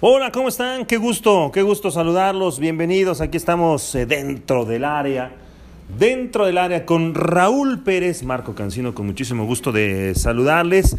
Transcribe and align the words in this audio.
Hola, 0.00 0.30
¿cómo 0.30 0.46
están? 0.46 0.86
Qué 0.86 0.96
gusto, 0.96 1.50
qué 1.52 1.62
gusto 1.62 1.90
saludarlos. 1.90 2.60
Bienvenidos. 2.60 3.20
Aquí 3.20 3.36
estamos 3.36 3.96
eh, 3.96 4.06
dentro 4.06 4.64
del 4.64 4.84
área. 4.84 5.32
Dentro 5.98 6.46
del 6.46 6.56
área 6.56 6.86
con 6.86 7.16
Raúl 7.16 7.82
Pérez, 7.82 8.22
Marco 8.22 8.54
Cancino, 8.54 8.94
con 8.94 9.06
muchísimo 9.06 9.44
gusto 9.44 9.72
de 9.72 10.14
saludarles. 10.14 10.96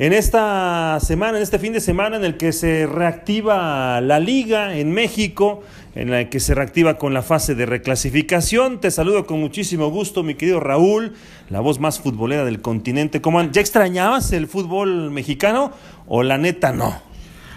En 0.00 0.12
esta 0.12 0.98
semana, 1.00 1.36
en 1.36 1.44
este 1.44 1.60
fin 1.60 1.72
de 1.74 1.80
semana 1.80 2.16
en 2.16 2.24
el 2.24 2.36
que 2.36 2.52
se 2.52 2.88
reactiva 2.88 4.00
la 4.00 4.18
liga 4.18 4.76
en 4.76 4.90
México, 4.90 5.62
en 5.94 6.10
la 6.10 6.28
que 6.28 6.40
se 6.40 6.56
reactiva 6.56 6.98
con 6.98 7.14
la 7.14 7.22
fase 7.22 7.54
de 7.54 7.66
reclasificación, 7.66 8.80
te 8.80 8.90
saludo 8.90 9.26
con 9.26 9.38
muchísimo 9.38 9.90
gusto, 9.90 10.24
mi 10.24 10.34
querido 10.34 10.58
Raúl, 10.58 11.14
la 11.50 11.60
voz 11.60 11.78
más 11.78 12.00
futbolera 12.00 12.44
del 12.44 12.60
continente. 12.60 13.20
¿Cómo, 13.20 13.40
¿Ya 13.44 13.60
extrañabas 13.60 14.32
el 14.32 14.48
fútbol 14.48 15.12
mexicano 15.12 15.70
o 16.08 16.24
la 16.24 16.36
neta 16.36 16.72
no? 16.72 17.13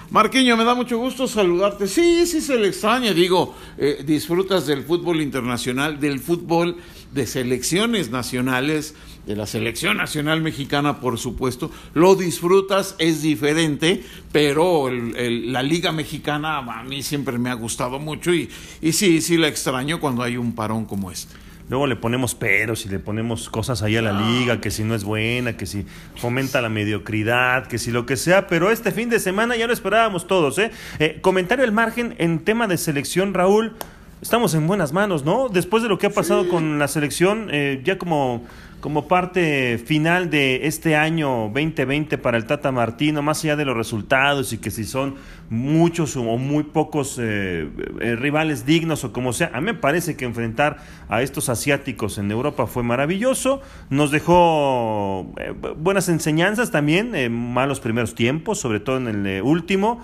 Marquiño, 0.09 0.55
me 0.55 0.63
da 0.63 0.73
mucho 0.73 0.97
gusto 0.97 1.27
saludarte. 1.27 1.85
Sí, 1.85 2.25
sí 2.25 2.39
se 2.39 2.55
le 2.57 2.69
extraña, 2.69 3.13
digo, 3.13 3.53
eh, 3.77 4.03
disfrutas 4.05 4.65
del 4.65 4.83
fútbol 4.83 5.19
internacional, 5.19 5.99
del 5.99 6.19
fútbol 6.19 6.77
de 7.11 7.27
selecciones 7.27 8.09
nacionales, 8.09 8.95
de 9.25 9.35
la 9.35 9.45
selección 9.45 9.97
nacional 9.97 10.41
mexicana, 10.41 11.01
por 11.01 11.17
supuesto. 11.17 11.71
Lo 11.93 12.15
disfrutas, 12.15 12.95
es 12.99 13.21
diferente, 13.21 14.01
pero 14.31 14.89
la 14.89 15.61
liga 15.61 15.91
mexicana 15.91 16.59
a 16.59 16.83
mí 16.83 17.03
siempre 17.03 17.37
me 17.37 17.49
ha 17.49 17.55
gustado 17.55 17.99
mucho 17.99 18.33
y, 18.33 18.49
y 18.81 18.93
sí, 18.93 19.19
sí 19.19 19.35
la 19.35 19.49
extraño 19.49 19.99
cuando 19.99 20.23
hay 20.23 20.37
un 20.37 20.55
parón 20.55 20.85
como 20.85 21.11
este. 21.11 21.35
Luego 21.69 21.85
le 21.85 21.97
ponemos 21.97 22.33
peros 22.33 22.85
y 22.85 22.89
le 22.89 22.99
ponemos 22.99 23.49
cosas 23.49 23.83
ahí 23.83 23.97
a 23.97 24.01
la 24.01 24.13
liga, 24.13 24.61
que 24.61 24.71
si 24.71 24.85
no 24.85 24.95
es 24.95 25.03
buena, 25.03 25.57
que 25.57 25.65
si 25.65 25.85
fomenta 26.15 26.61
la 26.61 26.69
mediocridad, 26.69 27.67
que 27.67 27.77
si 27.77 27.91
lo 27.91 28.05
que 28.05 28.15
sea, 28.15 28.47
pero 28.47 28.71
este 28.71 28.91
fin 28.91 29.09
de 29.09 29.19
semana 29.19 29.57
ya 29.57 29.67
lo 29.67 29.73
esperábamos 29.73 30.27
todos. 30.27 30.57
¿eh? 30.59 30.71
eh 30.99 31.19
comentario 31.21 31.65
al 31.65 31.73
margen 31.73 32.15
en 32.19 32.39
tema 32.39 32.67
de 32.67 32.77
selección, 32.77 33.33
Raúl, 33.33 33.73
estamos 34.21 34.53
en 34.53 34.65
buenas 34.65 34.93
manos, 34.93 35.25
¿no? 35.25 35.49
Después 35.49 35.83
de 35.83 35.89
lo 35.89 35.97
que 35.97 36.07
ha 36.07 36.11
pasado 36.11 36.47
con 36.47 36.79
la 36.79 36.87
selección, 36.87 37.49
eh, 37.51 37.81
ya 37.83 37.97
como 37.97 38.45
como 38.79 39.07
parte 39.07 39.79
final 39.83 40.29
de 40.29 40.67
este 40.67 40.95
año 40.95 41.49
2020 41.53 42.17
para 42.19 42.37
el 42.37 42.45
Tata 42.45 42.71
Martino, 42.71 43.21
más 43.21 43.43
allá 43.43 43.55
de 43.55 43.65
los 43.65 43.75
resultados 43.75 44.53
y 44.53 44.59
que 44.59 44.69
si 44.69 44.83
son 44.83 45.15
muchos 45.49 46.15
o 46.15 46.23
muy 46.37 46.63
pocos 46.63 47.17
eh, 47.19 47.69
eh, 47.99 48.15
rivales 48.15 48.65
dignos 48.65 49.03
o 49.03 49.13
como 49.13 49.33
sea, 49.33 49.49
a 49.53 49.61
mí 49.61 49.65
me 49.65 49.73
parece 49.73 50.15
que 50.15 50.25
enfrentar 50.25 50.77
a 51.09 51.21
estos 51.21 51.49
asiáticos 51.49 52.17
en 52.17 52.29
Europa 52.29 52.67
fue 52.67 52.83
maravilloso, 52.83 53.61
nos 53.89 54.11
dejó 54.11 55.33
eh, 55.37 55.53
buenas 55.77 56.07
enseñanzas 56.07 56.69
también, 56.69 57.31
malos 57.31 57.79
primeros 57.79 58.13
tiempos, 58.13 58.59
sobre 58.59 58.79
todo 58.79 58.97
en 58.97 59.25
el 59.25 59.41
último 59.41 60.01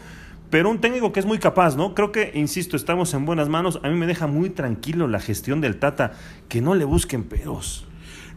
pero 0.50 0.70
un 0.70 0.78
técnico 0.78 1.12
que 1.12 1.20
es 1.20 1.26
muy 1.26 1.40
capaz, 1.40 1.76
¿no? 1.76 1.96
Creo 1.96 2.12
que, 2.12 2.32
insisto, 2.36 2.78
estamos 2.78 3.12
en 3.16 3.26
buenas 3.26 3.50
manos. 3.50 3.80
A 3.82 3.90
mí 3.90 3.96
me 3.96 4.06
deja 4.06 4.28
muy 4.28 4.52
tranquilo 4.52 5.08
la 5.08 5.20
gestión 5.20 5.62
del 5.62 5.80
Tata, 5.80 6.12
que 6.48 6.62
no 6.62 6.76
le 6.76 6.86
busquen 6.86 7.24
peros. 7.24 7.88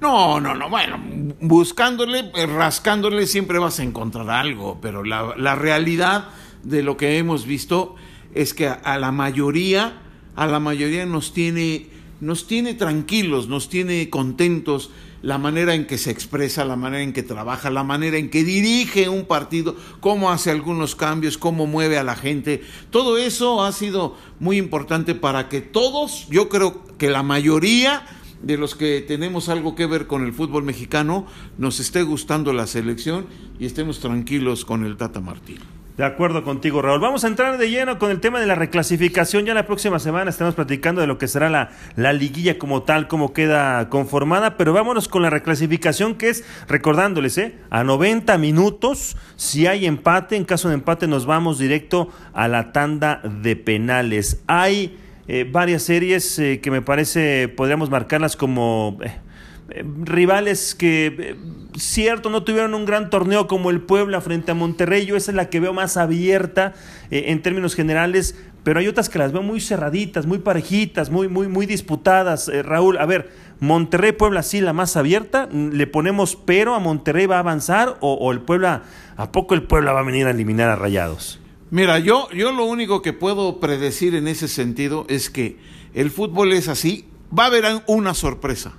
No, 0.01 0.41
no, 0.41 0.55
no, 0.55 0.69
bueno, 0.69 0.99
buscándole, 1.41 2.31
eh, 2.35 2.47
rascándole 2.47 3.27
siempre 3.27 3.59
vas 3.59 3.81
a 3.81 3.83
encontrar 3.83 4.29
algo, 4.31 4.79
pero 4.81 5.03
la, 5.03 5.35
la 5.37 5.55
realidad 5.55 6.29
de 6.63 6.83
lo 6.83 6.97
que 6.97 7.19
hemos 7.19 7.47
visto 7.47 7.95
es 8.35 8.53
que 8.53 8.69
a, 8.69 8.99
la 8.99 9.13
mayoría, 9.13 9.95
a 10.35 10.47
la 10.47 10.61
mayoría 10.61 11.07
nos 11.07 11.33
tiene, 11.33 11.89
nos 12.21 12.47
tiene 12.47 12.75
tranquilos, 12.75 13.49
nos 13.49 13.69
tiene 13.69 14.11
contentos 14.11 14.91
la 15.23 15.39
manera 15.39 15.75
en 15.75 15.87
que 15.87 15.97
se 15.97 16.11
expresa, 16.11 16.65
la 16.65 16.77
manera 16.77 17.03
en 17.03 17.13
que 17.13 17.23
trabaja, 17.23 17.71
la 17.71 17.83
manera 17.83 18.19
en 18.19 18.29
que 18.29 18.45
dirige 18.45 19.09
un 19.09 19.25
partido, 19.25 19.75
cómo 20.01 20.31
hace 20.31 20.51
algunos 20.51 20.95
cambios, 20.95 21.39
cómo 21.39 21.67
mueve 21.67 21.99
a 21.99 22.05
la 22.05 22.15
gente. 22.15 22.63
Todo 22.91 23.17
eso 23.17 23.65
ha 23.65 23.73
sido 23.73 24.17
muy 24.39 24.59
importante 24.59 25.15
para 25.15 25.49
que 25.49 25.63
todos, 25.63 26.29
yo 26.29 26.49
creo 26.49 26.85
que 26.99 27.09
la 27.09 27.23
mayoría 27.23 28.07
de 28.47 28.57
los 28.57 28.77
que 28.77 29.01
tenemos 29.01 29.49
algo 29.49 29.75
que 29.75 29.87
ver 29.87 30.07
con 30.07 30.25
el 30.25 30.33
fútbol 30.33 30.63
mexicano, 30.63 31.27
nos 31.59 31.81
esté 31.81 32.05
gustando 32.05 32.53
la 32.53 32.69
selección 32.69 33.27
y 33.59 33.67
estemos 33.67 33.99
tranquilos 33.99 34.65
con 34.65 34.85
el 34.85 34.97
Tata 34.97 35.21
Martino. 35.21 35.65
De 35.97 36.05
acuerdo 36.05 36.45
contigo, 36.45 36.83
Raúl. 36.83 37.01
Vamos 37.01 37.25
a 37.25 37.29
entrar 37.29 37.57
de 37.57 37.71
lleno 37.71 37.99
con 37.99 38.11
el 38.11 38.21
tema 38.21 38.39
de 38.39 38.47
la 38.47 38.55
reclasificación. 38.55 39.47
Ya 39.47 39.55
la 39.55 39.67
próxima 39.67 39.99
semana 39.99 40.29
estamos 40.29 40.55
platicando 40.55 41.01
de 41.01 41.07
lo 41.07 41.17
que 41.17 41.27
será 41.27 41.49
la, 41.49 41.71
la 41.97 42.13
liguilla 42.13 42.59
como 42.59 42.83
tal, 42.83 43.09
cómo 43.09 43.33
queda 43.33 43.89
conformada. 43.89 44.59
Pero 44.59 44.75
vámonos 44.75 45.09
con 45.09 45.23
la 45.23 45.31
reclasificación, 45.31 46.15
que 46.15 46.29
es, 46.29 46.45
recordándoles, 46.69 47.39
¿eh? 47.39 47.55
a 47.71 47.83
90 47.83 48.37
minutos, 48.37 49.17
si 49.37 49.67
hay 49.67 49.87
empate, 49.87 50.37
en 50.37 50.45
caso 50.45 50.69
de 50.69 50.75
empate 50.75 51.09
nos 51.09 51.25
vamos 51.25 51.59
directo 51.59 52.11
a 52.35 52.47
la 52.47 52.73
tanda 52.73 53.23
de 53.25 53.57
penales. 53.57 54.43
Hay 54.47 54.99
eh, 55.29 55.49
varias 55.51 55.83
series 55.83 56.39
eh, 56.39 56.61
que 56.61 56.71
me 56.71 56.83
parece 56.83 57.49
podríamos 57.49 57.91
marcarlas 57.91 58.37
como 58.37 58.99
eh, 59.03 59.83
rivales 60.05 60.77
que, 60.77 61.37
cierto, 61.77 62.31
no 62.31 62.45
tuvieron 62.45 62.75
un 62.75 62.85
gran 62.85 63.11
torneo 63.11 63.49
como 63.49 63.71
el 63.71 63.81
Puebla 63.81 64.21
frente 64.21 64.53
a 64.53 64.55
Monterrey. 64.55 65.05
Yo 65.07 65.17
esa 65.17 65.33
es 65.33 65.35
la 65.35 65.51
que 65.51 65.59
veo 65.59 65.73
más 65.73 65.97
abierta 65.97 66.75
en 67.11 67.43
términos 67.43 67.75
generales, 67.75 68.39
pero 68.63 68.79
hay 68.79 68.87
otras 68.87 69.09
que 69.09 69.19
las 69.19 69.33
veo 69.33 69.43
muy 69.43 69.61
cerraditas, 69.61 70.27
muy 70.27 70.39
parejitas, 70.39 71.11
muy, 71.11 71.27
muy, 71.27 71.49
muy 71.49 71.67
disputadas. 71.67 72.49
Raúl, 72.65 72.99
a 72.99 73.07
ver, 73.07 73.31
Monterrey, 73.59 74.13
Puebla, 74.13 74.45
sí, 74.45 74.61
la 74.61 74.73
más 74.73 74.97
abierta. 74.97 75.49
¿Le 75.53 75.89
ponemos 75.89 76.37
pero 76.37 76.75
a 76.77 76.79
Monterrey 76.79 77.27
va 77.27 77.37
a 77.37 77.41
avanzar 77.41 77.97
o, 77.99 78.15
o 78.15 78.31
el 78.31 78.41
Puebla, 78.41 78.85
a 79.17 79.33
poco 79.33 79.55
el 79.55 79.65
Puebla 79.65 79.93
va 79.93 80.01
a 80.01 80.05
venir 80.05 80.29
a 80.29 80.31
eliminar 80.31 80.71
a 80.71 80.77
Rayados? 80.77 81.41
Mira, 81.71 81.99
yo, 81.99 82.29
yo 82.31 82.53
lo 82.53 82.65
único 82.65 83.03
que 83.03 83.13
puedo 83.13 83.59
predecir 83.59 84.15
en 84.15 84.29
ese 84.29 84.47
sentido 84.47 85.05
es 85.09 85.31
que 85.31 85.59
el 85.95 86.11
fútbol 86.11 86.53
es 86.53 86.69
así, 86.69 87.07
va 87.37 87.45
a 87.45 87.47
haber 87.47 87.65
una 87.87 88.15
sorpresa. 88.15 88.75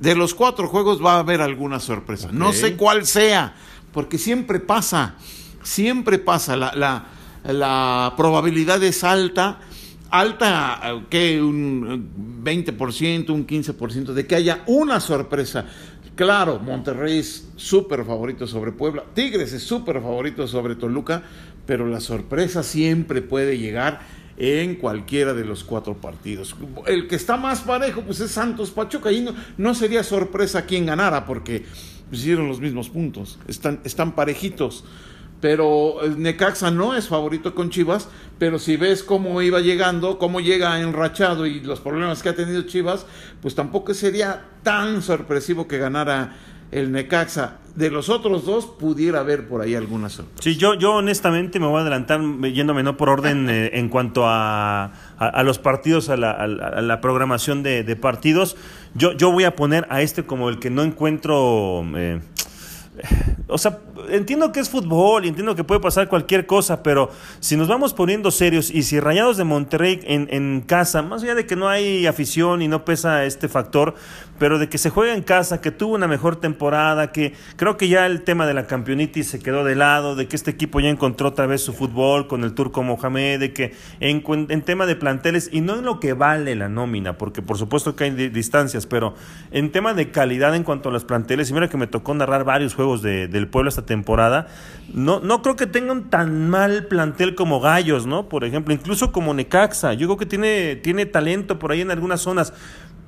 De 0.00 0.14
los 0.14 0.34
cuatro 0.34 0.68
juegos 0.68 1.04
va 1.04 1.16
a 1.16 1.18
haber 1.18 1.40
alguna 1.40 1.80
sorpresa. 1.80 2.30
No 2.32 2.52
sé 2.52 2.76
cuál 2.76 3.06
sea, 3.06 3.54
porque 3.92 4.18
siempre 4.18 4.60
pasa, 4.60 5.16
siempre 5.62 6.18
pasa. 6.18 6.56
La, 6.56 6.74
la, 6.74 7.06
la 7.44 8.14
probabilidad 8.16 8.82
es 8.82 9.04
alta, 9.04 9.60
alta 10.10 11.02
que 11.10 11.40
un 11.42 12.42
20%, 12.42 13.30
un 13.30 13.46
15% 13.46 14.12
de 14.12 14.26
que 14.26 14.34
haya 14.34 14.62
una 14.66 15.00
sorpresa. 15.00 15.66
Claro, 16.14 16.58
Monterrey 16.60 17.18
es 17.18 17.48
súper 17.56 18.04
favorito 18.04 18.46
sobre 18.46 18.72
Puebla, 18.72 19.04
Tigres 19.14 19.52
es 19.52 19.62
súper 19.62 20.00
favorito 20.00 20.48
sobre 20.48 20.74
Toluca, 20.74 21.22
pero 21.66 21.86
la 21.86 22.00
sorpresa 22.00 22.62
siempre 22.62 23.22
puede 23.22 23.58
llegar 23.58 24.00
en 24.38 24.76
cualquiera 24.76 25.34
de 25.34 25.44
los 25.44 25.64
cuatro 25.64 25.94
partidos. 26.00 26.54
El 26.86 27.08
que 27.08 27.16
está 27.16 27.36
más 27.36 27.60
parejo, 27.60 28.02
pues 28.02 28.20
es 28.20 28.30
Santos 28.30 28.70
Pachuca, 28.70 29.10
y 29.12 29.26
no, 29.56 29.74
sería 29.74 30.02
sorpresa 30.02 30.66
quién 30.66 30.86
ganara, 30.86 31.24
porque 31.24 31.64
hicieron 32.12 32.48
los 32.48 32.60
mismos 32.60 32.88
puntos, 32.88 33.38
están, 33.48 33.80
están 33.84 34.14
parejitos 34.14 34.84
pero 35.40 35.98
Necaxa 36.16 36.70
no 36.70 36.96
es 36.96 37.08
favorito 37.08 37.54
con 37.54 37.70
Chivas, 37.70 38.08
pero 38.38 38.58
si 38.58 38.76
ves 38.76 39.02
cómo 39.02 39.42
iba 39.42 39.60
llegando, 39.60 40.18
cómo 40.18 40.40
llega 40.40 40.80
enrachado 40.80 41.46
y 41.46 41.60
los 41.60 41.80
problemas 41.80 42.22
que 42.22 42.30
ha 42.30 42.34
tenido 42.34 42.62
Chivas, 42.62 43.06
pues 43.42 43.54
tampoco 43.54 43.92
sería 43.92 44.44
tan 44.62 45.02
sorpresivo 45.02 45.68
que 45.68 45.78
ganara 45.78 46.36
el 46.72 46.90
Necaxa. 46.90 47.58
De 47.76 47.90
los 47.90 48.08
otros 48.08 48.46
dos 48.46 48.66
pudiera 48.66 49.20
haber 49.20 49.46
por 49.46 49.60
ahí 49.60 49.74
alguna 49.74 50.08
sorpresa. 50.08 50.42
Sí, 50.42 50.56
yo, 50.56 50.74
yo 50.74 50.94
honestamente 50.94 51.60
me 51.60 51.66
voy 51.66 51.78
a 51.78 51.80
adelantar 51.82 52.20
yéndome 52.52 52.82
no 52.82 52.96
por 52.96 53.10
orden 53.10 53.48
eh, 53.50 53.70
en 53.74 53.88
cuanto 53.88 54.26
a, 54.26 54.92
a, 55.18 55.42
los 55.42 55.58
partidos, 55.58 56.08
a 56.08 56.16
la, 56.16 56.30
a 56.30 56.46
la 56.46 57.00
programación 57.00 57.62
de, 57.62 57.84
de, 57.84 57.96
partidos. 57.96 58.56
Yo, 58.94 59.12
yo 59.12 59.30
voy 59.30 59.44
a 59.44 59.54
poner 59.54 59.86
a 59.90 60.02
este 60.02 60.24
como 60.24 60.48
el 60.48 60.58
que 60.58 60.70
no 60.70 60.82
encuentro... 60.82 61.84
Eh, 61.94 62.20
o 63.48 63.58
sea, 63.58 63.78
entiendo 64.10 64.52
que 64.52 64.60
es 64.60 64.68
fútbol 64.68 65.24
y 65.24 65.28
entiendo 65.28 65.54
que 65.54 65.64
puede 65.64 65.80
pasar 65.80 66.08
cualquier 66.08 66.46
cosa, 66.46 66.82
pero 66.82 67.10
si 67.40 67.56
nos 67.56 67.68
vamos 67.68 67.94
poniendo 67.94 68.30
serios 68.30 68.70
y 68.70 68.82
si 68.82 69.00
Rayados 69.00 69.36
de 69.36 69.44
Monterrey 69.44 70.00
en, 70.04 70.28
en, 70.30 70.60
casa, 70.60 71.02
más 71.02 71.22
allá 71.22 71.34
de 71.34 71.46
que 71.46 71.56
no 71.56 71.68
hay 71.68 72.06
afición 72.06 72.62
y 72.62 72.68
no 72.68 72.84
pesa 72.84 73.24
este 73.24 73.48
factor, 73.48 73.94
pero 74.38 74.58
de 74.58 74.68
que 74.68 74.78
se 74.78 74.90
juega 74.90 75.14
en 75.14 75.22
casa, 75.22 75.60
que 75.60 75.70
tuvo 75.70 75.94
una 75.94 76.06
mejor 76.06 76.36
temporada, 76.36 77.12
que 77.12 77.34
creo 77.56 77.76
que 77.76 77.88
ya 77.88 78.06
el 78.06 78.22
tema 78.22 78.46
de 78.46 78.54
la 78.54 78.66
campeonitis 78.66 79.28
se 79.28 79.38
quedó 79.38 79.64
de 79.64 79.74
lado, 79.74 80.16
de 80.16 80.28
que 80.28 80.36
este 80.36 80.50
equipo 80.50 80.80
ya 80.80 80.88
encontró 80.88 81.28
otra 81.28 81.46
vez 81.46 81.62
su 81.62 81.72
fútbol 81.72 82.26
con 82.26 82.44
el 82.44 82.54
turco 82.54 82.82
Mohamed, 82.82 83.40
de 83.40 83.52
que 83.52 83.74
en, 84.00 84.22
en 84.26 84.62
tema 84.62 84.86
de 84.86 84.96
planteles, 84.96 85.48
y 85.52 85.60
no 85.60 85.78
en 85.78 85.84
lo 85.84 86.00
que 86.00 86.12
vale 86.12 86.54
la 86.54 86.68
nómina, 86.68 87.18
porque 87.18 87.42
por 87.42 87.58
supuesto 87.58 87.96
que 87.96 88.04
hay 88.04 88.10
distancias, 88.10 88.86
pero 88.86 89.14
en 89.50 89.72
tema 89.72 89.94
de 89.94 90.10
calidad 90.10 90.54
en 90.54 90.64
cuanto 90.64 90.88
a 90.88 90.92
los 90.92 91.04
planteles, 91.04 91.50
y 91.50 91.54
mira 91.54 91.68
que 91.68 91.76
me 91.76 91.86
tocó 91.86 92.14
narrar 92.14 92.44
varios 92.44 92.74
juegos 92.74 93.02
de, 93.02 93.28
del 93.28 93.48
pueblo 93.48 93.68
esta 93.68 93.86
temporada, 93.86 93.95
no, 94.92 95.20
no 95.20 95.42
creo 95.42 95.56
que 95.56 95.66
tengan 95.66 96.10
tan 96.10 96.48
mal 96.48 96.86
plantel 96.86 97.34
como 97.34 97.60
Gallos, 97.60 98.06
¿no? 98.06 98.28
Por 98.28 98.44
ejemplo, 98.44 98.72
incluso 98.72 99.12
como 99.12 99.34
Necaxa, 99.34 99.94
yo 99.94 100.06
creo 100.06 100.16
que 100.16 100.26
tiene, 100.26 100.76
tiene 100.76 101.06
talento 101.06 101.58
por 101.58 101.72
ahí 101.72 101.80
en 101.80 101.90
algunas 101.90 102.20
zonas 102.20 102.52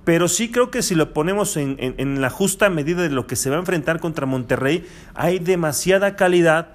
pero 0.04 0.26
sí 0.26 0.50
creo 0.50 0.70
que 0.70 0.80
si 0.80 0.94
lo 0.94 1.12
ponemos 1.12 1.58
en, 1.58 1.76
en, 1.78 2.22
la 2.22 2.30
justa 2.30 2.70
medida 2.70 3.02
de 3.02 3.10
lo 3.10 3.26
que 3.26 3.36
se 3.36 3.50
va 3.50 3.56
a 3.56 3.58
enfrentar 3.58 4.00
contra 4.00 4.24
Monterrey, 4.24 4.86
hay 5.14 5.38
demasiada 5.38 6.16
calidad 6.16 6.68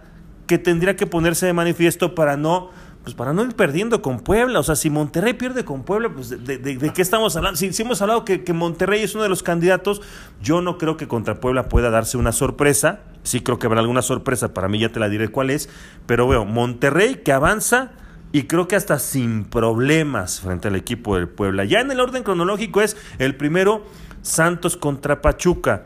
que 0.46 0.60
tendría 0.60 0.96
que 0.96 1.08
ponerse 1.08 1.48
de 1.48 1.54
manifiesto 1.54 2.14
para 2.14 2.38
no 2.38 2.70
pues 3.04 3.16
para 3.16 3.34
no 3.34 3.44
ir 3.44 3.56
perdiendo 3.56 4.02
con 4.02 4.22
Puebla. 4.22 4.60
O 4.60 4.64
sea, 4.64 4.76
si 4.76 4.90
Monterrey 4.90 5.34
pierde 5.34 5.66
con 5.66 5.84
Puebla, 5.84 6.10
pues 6.10 6.30
de, 6.30 6.92
qué 6.94 7.02
estamos 7.02 7.36
hablando. 7.36 7.58
Si, 7.58 7.70
hemos 7.82 8.02
hablado 8.02 8.24
que, 8.24 8.44
que, 8.44 8.54
Monterrey 8.54 9.04
es 9.04 9.14
uno 9.14 9.24
de 9.24 9.30
los 9.30 9.44
candidatos, 9.44 10.02
yo 10.42 10.62
no 10.62 10.78
creo 10.78 10.96
que 10.96 11.08
contra 11.08 11.40
Puebla 11.40 11.68
pueda 11.68 11.90
darse 11.90 12.18
una 12.18 12.32
sorpresa. 12.32 13.02
Sí 13.24 13.42
creo 13.42 13.60
que 13.60 13.68
habrá 13.68 13.82
alguna 13.82 14.02
sorpresa, 14.02 14.54
para 14.54 14.70
mí 14.70 14.80
ya 14.80 14.90
te 14.90 15.00
la 15.02 15.10
diré 15.10 15.28
cuál 15.28 15.50
es. 15.50 15.70
Pero 16.06 16.28
veo, 16.28 16.46
Monterrey 16.46 17.22
que 17.24 17.34
avanza 17.34 17.92
y 18.32 18.44
creo 18.44 18.68
que 18.68 18.78
hasta 18.78 18.98
sin 19.00 19.44
problemas 19.46 20.40
frente 20.40 20.70
al 20.70 20.76
equipo 20.76 21.18
del 21.18 21.28
Puebla. 21.28 21.66
Ya 21.66 21.82
en 21.82 21.92
el 21.92 22.00
orden 22.00 22.24
cronológico 22.24 22.82
es 22.82 22.96
el 23.20 23.36
primero, 23.36 23.84
Santos 24.22 24.78
contra 24.78 25.22
Pachuca. 25.22 25.84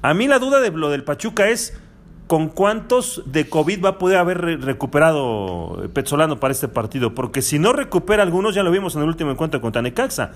A 0.00 0.14
mí 0.14 0.26
la 0.26 0.38
duda 0.38 0.60
de 0.60 0.70
lo 0.70 0.90
del 0.90 1.04
Pachuca 1.04 1.48
es 1.48 1.78
con 2.26 2.48
cuántos 2.48 3.22
de 3.26 3.48
COVID 3.48 3.84
va 3.84 3.88
a 3.90 3.98
poder 3.98 4.18
haber 4.18 4.40
recuperado 4.62 5.88
Petzolano 5.92 6.40
para 6.40 6.52
este 6.52 6.68
partido, 6.68 7.14
porque 7.14 7.42
si 7.42 7.58
no 7.58 7.72
recupera 7.72 8.22
algunos, 8.22 8.54
ya 8.54 8.62
lo 8.62 8.70
vimos 8.70 8.94
en 8.96 9.02
el 9.02 9.08
último 9.08 9.30
encuentro 9.30 9.60
contra 9.60 9.82
Necaxa. 9.82 10.32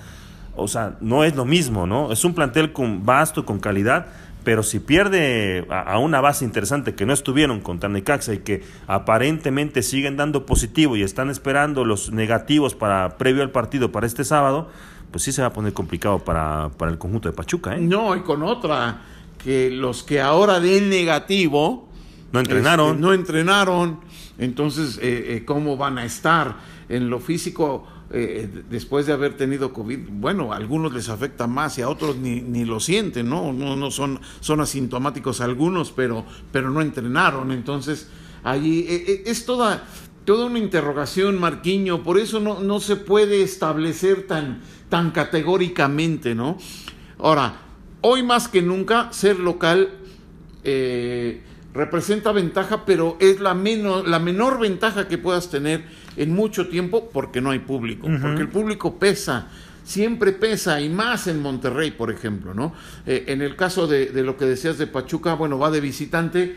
O 0.54 0.68
sea, 0.68 0.96
no 1.00 1.24
es 1.24 1.36
lo 1.36 1.44
mismo, 1.44 1.86
¿no? 1.86 2.12
Es 2.12 2.24
un 2.24 2.34
plantel 2.34 2.72
con 2.72 3.06
vasto, 3.06 3.46
con 3.46 3.60
calidad, 3.60 4.06
pero 4.44 4.62
si 4.62 4.80
pierde 4.80 5.66
a, 5.70 5.98
una 5.98 6.20
base 6.20 6.44
interesante 6.44 6.94
que 6.94 7.06
no 7.06 7.12
estuvieron 7.12 7.60
contra 7.60 7.88
Necaxa 7.88 8.34
y 8.34 8.38
que 8.38 8.64
aparentemente 8.86 9.82
siguen 9.82 10.16
dando 10.16 10.46
positivo 10.46 10.96
y 10.96 11.02
están 11.02 11.30
esperando 11.30 11.84
los 11.84 12.12
negativos 12.12 12.74
para 12.74 13.18
previo 13.18 13.42
al 13.42 13.50
partido 13.50 13.92
para 13.92 14.06
este 14.06 14.24
sábado, 14.24 14.68
pues 15.10 15.22
sí 15.22 15.32
se 15.32 15.42
va 15.42 15.48
a 15.48 15.52
poner 15.52 15.72
complicado 15.72 16.18
para, 16.18 16.70
para 16.76 16.90
el 16.90 16.98
conjunto 16.98 17.28
de 17.28 17.34
Pachuca. 17.34 17.76
¿eh? 17.76 17.80
No, 17.80 18.14
y 18.16 18.20
con 18.20 18.42
otra, 18.42 19.00
que 19.38 19.70
los 19.70 20.02
que 20.02 20.20
ahora 20.20 20.60
den 20.60 20.90
negativo... 20.90 21.88
No 22.32 22.40
entrenaron. 22.40 22.90
Este, 22.90 23.00
no 23.00 23.12
entrenaron, 23.14 24.00
entonces, 24.36 24.98
eh, 24.98 25.36
eh, 25.36 25.44
¿cómo 25.46 25.76
van 25.76 25.98
a 25.98 26.04
estar? 26.04 26.56
En 26.90 27.08
lo 27.10 27.20
físico 27.20 27.86
eh, 28.10 28.48
después 28.70 29.04
de 29.04 29.12
haber 29.12 29.36
tenido 29.36 29.74
COVID, 29.74 29.98
bueno, 30.12 30.54
a 30.54 30.56
algunos 30.56 30.94
les 30.94 31.10
afecta 31.10 31.46
más 31.46 31.76
y 31.76 31.82
a 31.82 31.90
otros 31.90 32.16
ni, 32.16 32.40
ni 32.40 32.64
lo 32.64 32.80
sienten, 32.80 33.28
¿no? 33.28 33.52
No, 33.52 33.76
no 33.76 33.90
son, 33.90 34.18
son 34.40 34.62
asintomáticos 34.62 35.42
algunos, 35.42 35.92
pero, 35.92 36.24
pero 36.50 36.70
no 36.70 36.80
entrenaron. 36.80 37.52
Entonces, 37.52 38.08
allí 38.44 38.86
eh, 38.88 39.04
eh, 39.06 39.22
es 39.26 39.44
toda, 39.44 39.84
toda 40.24 40.46
una 40.46 40.58
interrogación, 40.58 41.38
Marquiño, 41.38 42.02
por 42.02 42.18
eso 42.18 42.40
no, 42.40 42.60
no 42.60 42.80
se 42.80 42.96
puede 42.96 43.42
establecer 43.42 44.26
tan, 44.26 44.62
tan 44.88 45.10
categóricamente, 45.10 46.34
¿no? 46.34 46.56
Ahora, 47.18 47.60
hoy 48.00 48.22
más 48.22 48.48
que 48.48 48.62
nunca, 48.62 49.12
ser 49.12 49.38
local 49.38 49.90
representa 51.72 52.32
ventaja, 52.32 52.84
pero 52.84 53.16
es 53.20 53.40
la, 53.40 53.54
menos, 53.54 54.06
la 54.06 54.18
menor 54.18 54.58
ventaja 54.58 55.08
que 55.08 55.16
puedas 55.16 55.50
tener 55.50 55.84
en 56.16 56.34
mucho 56.34 56.68
tiempo 56.68 57.08
porque 57.12 57.40
no 57.40 57.50
hay 57.50 57.60
público, 57.60 58.08
porque 58.20 58.42
el 58.42 58.48
público 58.48 58.98
pesa 58.98 59.48
siempre 59.88 60.32
pesa 60.32 60.82
y 60.82 60.90
más 60.90 61.28
en 61.28 61.40
Monterrey, 61.40 61.92
por 61.92 62.10
ejemplo, 62.10 62.52
¿no? 62.52 62.74
Eh, 63.06 63.24
en 63.28 63.40
el 63.40 63.56
caso 63.56 63.86
de, 63.86 64.10
lo 64.22 64.36
que 64.36 64.44
decías 64.44 64.76
de 64.76 64.86
Pachuca, 64.86 65.32
bueno, 65.32 65.58
va 65.58 65.70
de 65.70 65.80
visitante, 65.80 66.56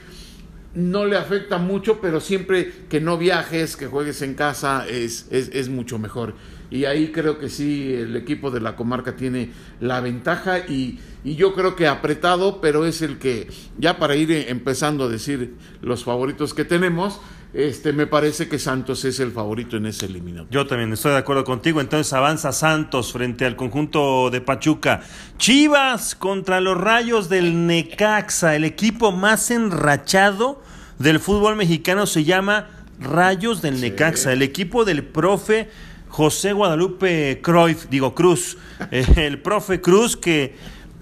no 0.75 1.05
le 1.05 1.15
afecta 1.15 1.57
mucho, 1.57 2.01
pero 2.01 2.19
siempre 2.19 2.73
que 2.89 2.99
no 2.99 3.17
viajes, 3.17 3.77
que 3.77 3.87
juegues 3.87 4.21
en 4.21 4.33
casa, 4.33 4.85
es, 4.85 5.27
es, 5.31 5.49
es 5.53 5.69
mucho 5.69 5.97
mejor. 5.97 6.35
Y 6.71 6.85
ahí 6.85 7.11
creo 7.11 7.37
que 7.37 7.49
sí, 7.49 7.93
el 7.93 8.15
equipo 8.15 8.49
de 8.49 8.61
la 8.61 8.75
comarca 8.75 9.15
tiene 9.15 9.51
la 9.81 9.99
ventaja 9.99 10.59
y, 10.59 10.99
y 11.23 11.35
yo 11.35 11.53
creo 11.53 11.75
que 11.75 11.87
apretado, 11.87 12.61
pero 12.61 12.85
es 12.85 13.01
el 13.01 13.19
que, 13.19 13.49
ya 13.77 13.99
para 13.99 14.15
ir 14.15 14.31
empezando 14.31 15.03
a 15.03 15.09
decir 15.09 15.55
los 15.81 16.05
favoritos 16.05 16.53
que 16.53 16.63
tenemos, 16.63 17.19
este, 17.53 17.91
me 17.91 18.07
parece 18.07 18.47
que 18.47 18.57
Santos 18.57 19.03
es 19.03 19.19
el 19.19 19.31
favorito 19.31 19.75
en 19.75 19.85
ese 19.85 20.05
eliminatorio. 20.05 20.49
Yo 20.51 20.67
también 20.67 20.93
estoy 20.93 21.11
de 21.11 21.17
acuerdo 21.17 21.43
contigo. 21.43 21.81
Entonces 21.81 22.13
avanza 22.13 22.53
Santos 22.53 23.11
frente 23.11 23.45
al 23.45 23.57
conjunto 23.57 24.29
de 24.29 24.39
Pachuca. 24.39 25.01
Chivas 25.37 26.15
contra 26.15 26.61
los 26.61 26.77
Rayos 26.77 27.27
del 27.27 27.67
Necaxa. 27.67 28.55
El 28.55 28.63
equipo 28.63 29.11
más 29.11 29.51
enrachado 29.51 30.61
del 30.97 31.19
fútbol 31.19 31.57
mexicano 31.57 32.05
se 32.05 32.23
llama 32.23 32.69
Rayos 33.01 33.61
del 33.61 33.81
Necaxa. 33.81 34.31
El 34.31 34.43
equipo 34.43 34.85
del 34.85 35.03
profe 35.03 35.69
José 36.11 36.51
Guadalupe 36.51 37.39
Cruyff, 37.41 37.87
digo 37.89 38.13
Cruz. 38.13 38.57
El 38.91 39.39
profe 39.41 39.79
Cruz 39.81 40.17
que 40.17 40.55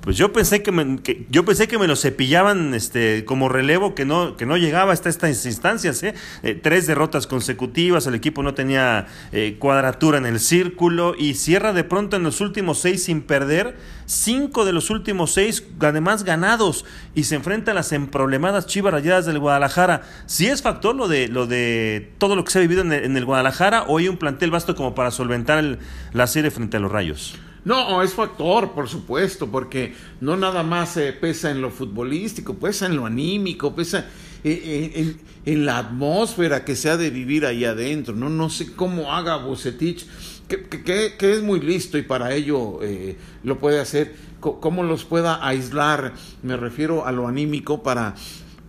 pues 0.09 0.17
yo 0.17 0.33
pensé 0.33 0.63
que, 0.63 0.71
me, 0.71 0.97
yo 1.29 1.45
pensé 1.45 1.67
que 1.67 1.77
me 1.77 1.85
lo 1.85 1.95
cepillaban 1.95 2.73
este 2.73 3.25
como 3.25 3.47
relevo 3.47 3.93
que 3.93 4.05
no 4.05 4.37
que 4.37 4.47
no 4.47 4.57
llegaba 4.57 4.91
hasta 4.91 5.07
estas 5.07 5.45
instancias 5.45 6.01
¿eh? 6.01 6.15
Eh, 6.41 6.55
tres 6.55 6.87
derrotas 6.87 7.27
consecutivas 7.27 8.07
el 8.07 8.15
equipo 8.15 8.41
no 8.41 8.55
tenía 8.55 9.05
eh, 9.31 9.57
cuadratura 9.59 10.17
en 10.17 10.25
el 10.25 10.39
círculo 10.39 11.13
y 11.15 11.35
cierra 11.35 11.73
de 11.73 11.83
pronto 11.83 12.17
en 12.17 12.23
los 12.23 12.41
últimos 12.41 12.79
seis 12.79 13.03
sin 13.03 13.21
perder 13.21 13.77
cinco 14.07 14.65
de 14.65 14.73
los 14.73 14.89
últimos 14.89 15.31
seis 15.31 15.63
además 15.79 16.23
ganados 16.23 16.85
y 17.13 17.25
se 17.25 17.35
enfrenta 17.35 17.69
a 17.69 17.75
las 17.75 17.91
emproblemadas 17.91 18.65
Chivas 18.65 18.91
Rayadas 18.91 19.27
del 19.27 19.37
Guadalajara 19.37 20.01
si 20.25 20.47
es 20.47 20.63
factor 20.63 20.95
lo 20.95 21.07
de 21.07 21.27
lo 21.27 21.45
de 21.45 22.13
todo 22.17 22.35
lo 22.35 22.43
que 22.43 22.49
se 22.49 22.57
ha 22.57 22.61
vivido 22.61 22.81
en 22.81 23.15
el, 23.15 23.25
Guadalajara 23.25 23.83
o 23.83 23.99
hay 23.99 24.07
un 24.07 24.17
plantel 24.17 24.49
vasto 24.49 24.73
como 24.73 24.95
para 24.95 25.11
solventar 25.11 25.77
la 26.13 26.25
serie 26.25 26.49
frente 26.49 26.77
a 26.77 26.79
los 26.79 26.91
Rayos 26.91 27.37
no, 27.65 28.01
es 28.01 28.13
factor, 28.13 28.71
por 28.71 28.87
supuesto, 28.87 29.47
porque 29.47 29.93
no 30.21 30.37
nada 30.37 30.63
más 30.63 30.93
se 30.93 31.11
pesa 31.13 31.51
en 31.51 31.61
lo 31.61 31.71
futbolístico, 31.71 32.55
pesa 32.55 32.85
en 32.85 32.95
lo 32.95 33.05
anímico, 33.05 33.75
pesa 33.75 34.07
en, 34.43 35.19
en, 35.45 35.65
la 35.65 35.79
atmósfera 35.79 36.63
que 36.63 36.75
se 36.75 36.89
ha 36.89 36.97
de 36.97 37.09
vivir 37.09 37.45
ahí 37.45 37.65
adentro. 37.65 38.15
No, 38.15 38.29
no 38.29 38.49
sé 38.49 38.73
cómo 38.73 39.13
haga 39.13 39.37
Bucetich, 39.37 40.07
que, 40.47 41.15
es 41.19 41.43
muy 41.43 41.59
listo 41.59 41.97
y 41.97 42.01
para 42.01 42.33
ello 42.33 42.79
eh, 42.81 43.17
lo 43.43 43.59
puede 43.59 43.79
hacer, 43.79 44.15
cómo 44.39 44.83
los 44.83 45.03
pueda 45.03 45.45
aislar, 45.45 46.13
me 46.41 46.55
refiero 46.55 47.05
a 47.05 47.11
lo 47.11 47.27
anímico 47.27 47.83
para 47.83 48.15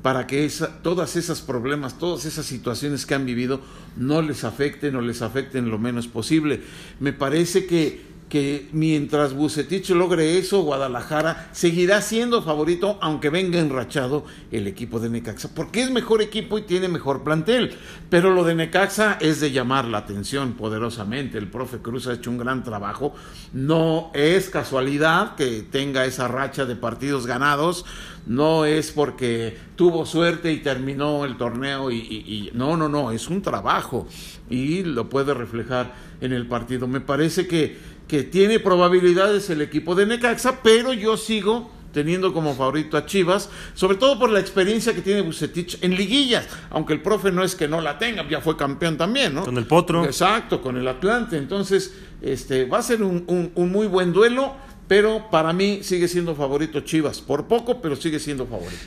para 0.02 0.26
que 0.26 0.44
esa, 0.44 0.82
todas 0.82 1.16
esos 1.16 1.42
problemas, 1.42 1.98
todas 1.98 2.24
esas 2.24 2.46
situaciones 2.46 3.04
que 3.04 3.14
han 3.14 3.26
vivido 3.26 3.60
no 3.96 4.22
les 4.22 4.44
afecten 4.44 4.96
o 4.96 5.02
les 5.02 5.20
afecten 5.20 5.70
lo 5.70 5.78
menos 5.78 6.08
posible. 6.08 6.62
Me 7.00 7.12
parece 7.12 7.66
que 7.66 8.00
que 8.30 8.68
mientras 8.72 9.34
Bucetich 9.34 9.90
logre 9.90 10.38
eso, 10.38 10.62
Guadalajara 10.62 11.50
seguirá 11.52 12.00
siendo 12.00 12.42
favorito, 12.42 12.96
aunque 13.02 13.28
venga 13.28 13.58
enrachado 13.58 14.24
el 14.52 14.68
equipo 14.68 15.00
de 15.00 15.10
Necaxa, 15.10 15.50
porque 15.52 15.82
es 15.82 15.90
mejor 15.90 16.22
equipo 16.22 16.56
y 16.56 16.62
tiene 16.62 16.88
mejor 16.88 17.24
plantel. 17.24 17.76
Pero 18.08 18.32
lo 18.32 18.44
de 18.44 18.54
Necaxa 18.54 19.18
es 19.20 19.40
de 19.40 19.50
llamar 19.50 19.84
la 19.86 19.98
atención 19.98 20.52
poderosamente. 20.52 21.38
El 21.38 21.48
profe 21.48 21.78
Cruz 21.78 22.06
ha 22.06 22.14
hecho 22.14 22.30
un 22.30 22.38
gran 22.38 22.62
trabajo. 22.62 23.14
No 23.52 24.12
es 24.14 24.48
casualidad 24.48 25.34
que 25.34 25.62
tenga 25.68 26.04
esa 26.04 26.28
racha 26.28 26.64
de 26.64 26.76
partidos 26.76 27.26
ganados. 27.26 27.84
No 28.26 28.64
es 28.64 28.92
porque 28.92 29.58
tuvo 29.74 30.06
suerte 30.06 30.52
y 30.52 30.58
terminó 30.58 31.24
el 31.24 31.36
torneo 31.36 31.90
y, 31.90 31.96
y 31.96 32.50
no, 32.54 32.76
no, 32.76 32.88
no, 32.88 33.10
es 33.10 33.28
un 33.28 33.42
trabajo 33.42 34.06
y 34.50 34.82
lo 34.82 35.08
puede 35.08 35.32
reflejar 35.32 35.94
en 36.20 36.32
el 36.32 36.46
partido. 36.46 36.86
Me 36.86 37.00
parece 37.00 37.46
que 37.46 37.78
que 38.10 38.24
tiene 38.24 38.58
probabilidades 38.58 39.50
el 39.50 39.62
equipo 39.62 39.94
de 39.94 40.04
Necaxa, 40.04 40.62
pero 40.64 40.92
yo 40.92 41.16
sigo 41.16 41.70
teniendo 41.92 42.32
como 42.32 42.56
favorito 42.56 42.96
a 42.96 43.06
Chivas, 43.06 43.48
sobre 43.74 43.98
todo 43.98 44.18
por 44.18 44.30
la 44.30 44.40
experiencia 44.40 44.92
que 44.92 45.00
tiene 45.00 45.20
Bucetich 45.20 45.78
en 45.80 45.94
liguillas, 45.94 46.48
aunque 46.70 46.92
el 46.92 47.02
profe 47.02 47.30
no 47.30 47.44
es 47.44 47.54
que 47.54 47.68
no 47.68 47.80
la 47.80 48.00
tenga, 48.00 48.28
ya 48.28 48.40
fue 48.40 48.56
campeón 48.56 48.98
también, 48.98 49.32
¿no? 49.32 49.44
Con 49.44 49.56
el 49.58 49.64
Potro. 49.64 50.04
Exacto, 50.04 50.60
con 50.60 50.76
el 50.76 50.88
Atlante, 50.88 51.36
entonces 51.36 51.94
este, 52.20 52.64
va 52.64 52.78
a 52.78 52.82
ser 52.82 53.04
un, 53.04 53.52
un 53.54 53.70
muy 53.70 53.86
buen 53.86 54.12
duelo, 54.12 54.56
pero 54.88 55.30
para 55.30 55.52
mí 55.52 55.84
sigue 55.84 56.08
siendo 56.08 56.34
favorito 56.34 56.80
Chivas, 56.80 57.20
por 57.20 57.46
poco, 57.46 57.80
pero 57.80 57.94
sigue 57.94 58.18
siendo 58.18 58.44
favorito. 58.44 58.82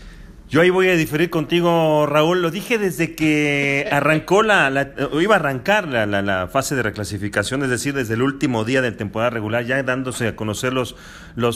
Yo 0.54 0.62
ahí 0.62 0.70
voy 0.70 0.88
a 0.88 0.96
diferir 0.96 1.32
contigo, 1.32 2.06
Raúl. 2.06 2.44
Lo 2.44 2.52
dije 2.52 2.78
desde 2.78 3.16
que 3.16 3.90
arrancó 3.92 4.44
la, 4.44 4.94
iba 5.20 5.34
a 5.34 5.40
arrancar 5.40 5.88
la, 5.88 6.06
la, 6.06 6.48
fase 6.48 6.76
de 6.76 6.84
reclasificación, 6.84 7.64
es 7.64 7.72
decir, 7.72 7.96
desde 7.96 8.14
el 8.14 8.22
último 8.22 8.64
día 8.64 8.84
de 8.84 8.92
temporada 8.92 9.32
regular, 9.32 9.66
ya 9.66 9.82
dándose 9.82 10.28
a 10.28 10.36
conocer 10.36 10.72
los, 10.72 10.96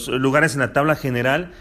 lugares 0.07 0.55
en 0.55 0.61
la 0.61 0.73
tabla 0.73 0.95
general, 0.95 1.51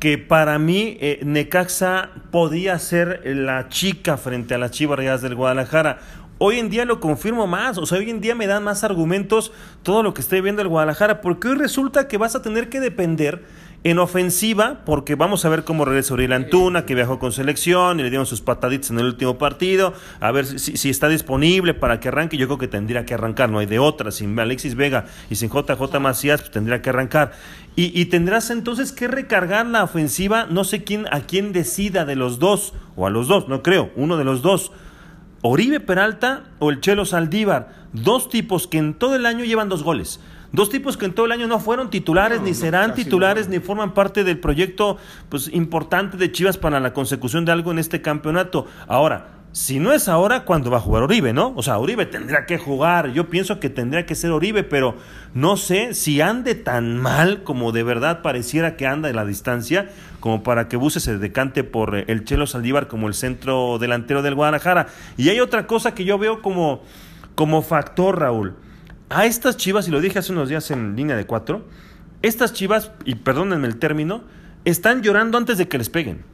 que 0.00 0.18
para 0.18 0.58
mí 0.58 0.98
eh, 1.00 1.20
Necaxa 1.24 2.10
podía 2.30 2.78
ser 2.78 3.22
la 3.24 3.70
chica 3.70 4.18
frente 4.18 4.54
a 4.54 4.58
las 4.58 4.72
Chivas 4.72 4.98
Rayadas 4.98 5.22
del 5.22 5.34
Guadalajara. 5.34 5.98
Hoy 6.36 6.58
en 6.58 6.68
día 6.68 6.84
lo 6.84 7.00
confirmo 7.00 7.46
más, 7.46 7.78
o 7.78 7.86
sea, 7.86 8.00
hoy 8.00 8.10
en 8.10 8.20
día 8.20 8.34
me 8.34 8.46
dan 8.46 8.64
más 8.64 8.84
argumentos 8.84 9.50
todo 9.82 10.02
lo 10.02 10.12
que 10.12 10.20
estoy 10.20 10.42
viendo 10.42 10.60
el 10.60 10.68
Guadalajara, 10.68 11.22
porque 11.22 11.48
hoy 11.48 11.56
resulta 11.56 12.06
que 12.06 12.18
vas 12.18 12.36
a 12.36 12.42
tener 12.42 12.68
que 12.68 12.80
depender 12.80 13.44
en 13.84 13.98
ofensiva, 13.98 14.82
porque 14.84 15.16
vamos 15.16 15.44
a 15.44 15.48
ver 15.48 15.64
cómo 15.64 15.84
regresa 15.84 16.14
Uriel 16.14 16.32
Antuna, 16.32 16.86
que 16.86 16.94
viajó 16.94 17.18
con 17.18 17.32
selección 17.32 17.98
y 17.98 18.04
le 18.04 18.10
dieron 18.10 18.26
sus 18.26 18.40
pataditas 18.40 18.90
en 18.90 19.00
el 19.00 19.06
último 19.06 19.38
partido, 19.38 19.92
a 20.20 20.30
ver 20.30 20.46
si, 20.46 20.88
está 20.88 21.08
disponible 21.08 21.74
para 21.74 21.98
que 21.98 22.08
arranque. 22.08 22.36
Yo 22.36 22.46
creo 22.46 22.58
que 22.58 22.68
tendría 22.68 23.04
que 23.04 23.14
arrancar, 23.14 23.50
no 23.50 23.58
hay 23.58 23.66
de 23.66 23.78
otra. 23.78 24.12
Sin 24.12 24.38
Alexis 24.38 24.76
Vega 24.76 25.06
y 25.30 25.36
sin 25.36 25.50
JJ 25.50 25.98
Macías, 26.00 26.40
pues 26.40 26.52
tendría 26.52 26.80
que 26.80 26.90
arrancar. 26.90 27.32
Y, 27.74 27.98
y, 27.98 28.06
tendrás 28.06 28.50
entonces 28.50 28.92
que 28.92 29.08
recargar 29.08 29.66
la 29.66 29.82
ofensiva, 29.82 30.46
no 30.48 30.62
sé 30.64 30.84
quién, 30.84 31.06
a 31.10 31.20
quién 31.20 31.52
decida 31.52 32.04
de 32.04 32.16
los 32.16 32.38
dos, 32.38 32.74
o 32.96 33.06
a 33.06 33.10
los 33.10 33.28
dos, 33.28 33.48
no 33.48 33.62
creo, 33.62 33.90
uno 33.96 34.16
de 34.16 34.24
los 34.24 34.42
dos 34.42 34.72
Oribe 35.42 35.80
Peralta 35.80 36.44
o 36.60 36.70
el 36.70 36.80
Chelo 36.80 37.04
Saldívar, 37.04 37.88
dos 37.92 38.28
tipos 38.28 38.68
que 38.68 38.78
en 38.78 38.94
todo 38.94 39.16
el 39.16 39.26
año 39.26 39.44
llevan 39.44 39.68
dos 39.68 39.82
goles. 39.82 40.20
Dos 40.52 40.68
tipos 40.68 40.98
que 40.98 41.06
en 41.06 41.14
todo 41.14 41.24
el 41.24 41.32
año 41.32 41.46
no 41.46 41.60
fueron 41.60 41.88
titulares, 41.88 42.42
ni 42.42 42.52
serán 42.52 42.92
titulares, 42.94 43.48
ni 43.48 43.58
forman 43.58 43.94
parte 43.94 44.22
del 44.22 44.38
proyecto 44.38 44.98
pues, 45.30 45.48
importante 45.48 46.18
de 46.18 46.30
Chivas 46.30 46.58
para 46.58 46.78
la 46.78 46.92
consecución 46.92 47.46
de 47.46 47.52
algo 47.52 47.72
en 47.72 47.78
este 47.78 48.02
campeonato. 48.02 48.66
Ahora, 48.86 49.28
si 49.52 49.80
no 49.80 49.94
es 49.94 50.08
ahora, 50.08 50.44
¿cuándo 50.44 50.70
va 50.70 50.76
a 50.76 50.80
jugar 50.80 51.04
Oribe, 51.04 51.32
no? 51.32 51.54
O 51.56 51.62
sea, 51.62 51.78
Oribe 51.78 52.04
tendría 52.04 52.44
que 52.44 52.58
jugar. 52.58 53.14
Yo 53.14 53.30
pienso 53.30 53.60
que 53.60 53.70
tendría 53.70 54.04
que 54.04 54.14
ser 54.14 54.30
Oribe, 54.30 54.62
pero 54.62 54.94
no 55.32 55.56
sé 55.56 55.94
si 55.94 56.20
ande 56.20 56.54
tan 56.54 56.98
mal 56.98 57.44
como 57.44 57.72
de 57.72 57.82
verdad 57.82 58.20
pareciera 58.20 58.76
que 58.76 58.86
anda 58.86 59.08
en 59.08 59.16
la 59.16 59.24
distancia, 59.24 59.88
como 60.20 60.42
para 60.42 60.68
que 60.68 60.76
Buse 60.76 61.00
se 61.00 61.16
decante 61.16 61.64
por 61.64 61.96
eh, 61.96 62.04
el 62.08 62.24
Chelo 62.24 62.46
Saldívar 62.46 62.88
como 62.88 63.08
el 63.08 63.14
centro 63.14 63.78
delantero 63.78 64.20
del 64.20 64.34
Guadalajara. 64.34 64.88
Y 65.16 65.30
hay 65.30 65.40
otra 65.40 65.66
cosa 65.66 65.94
que 65.94 66.04
yo 66.04 66.18
veo 66.18 66.42
como, 66.42 66.82
como 67.34 67.62
factor, 67.62 68.20
Raúl 68.20 68.54
a 69.12 69.26
estas 69.26 69.56
chivas, 69.56 69.88
y 69.88 69.90
lo 69.90 70.00
dije 70.00 70.18
hace 70.18 70.32
unos 70.32 70.48
días 70.48 70.70
en 70.70 70.96
línea 70.96 71.16
de 71.16 71.26
cuatro, 71.26 71.64
estas 72.22 72.52
chivas, 72.52 72.90
y 73.04 73.16
perdónenme 73.16 73.68
el 73.68 73.78
término, 73.78 74.22
están 74.64 75.02
llorando 75.02 75.38
antes 75.38 75.58
de 75.58 75.68
que 75.68 75.78
les 75.78 75.88
peguen. 75.88 76.24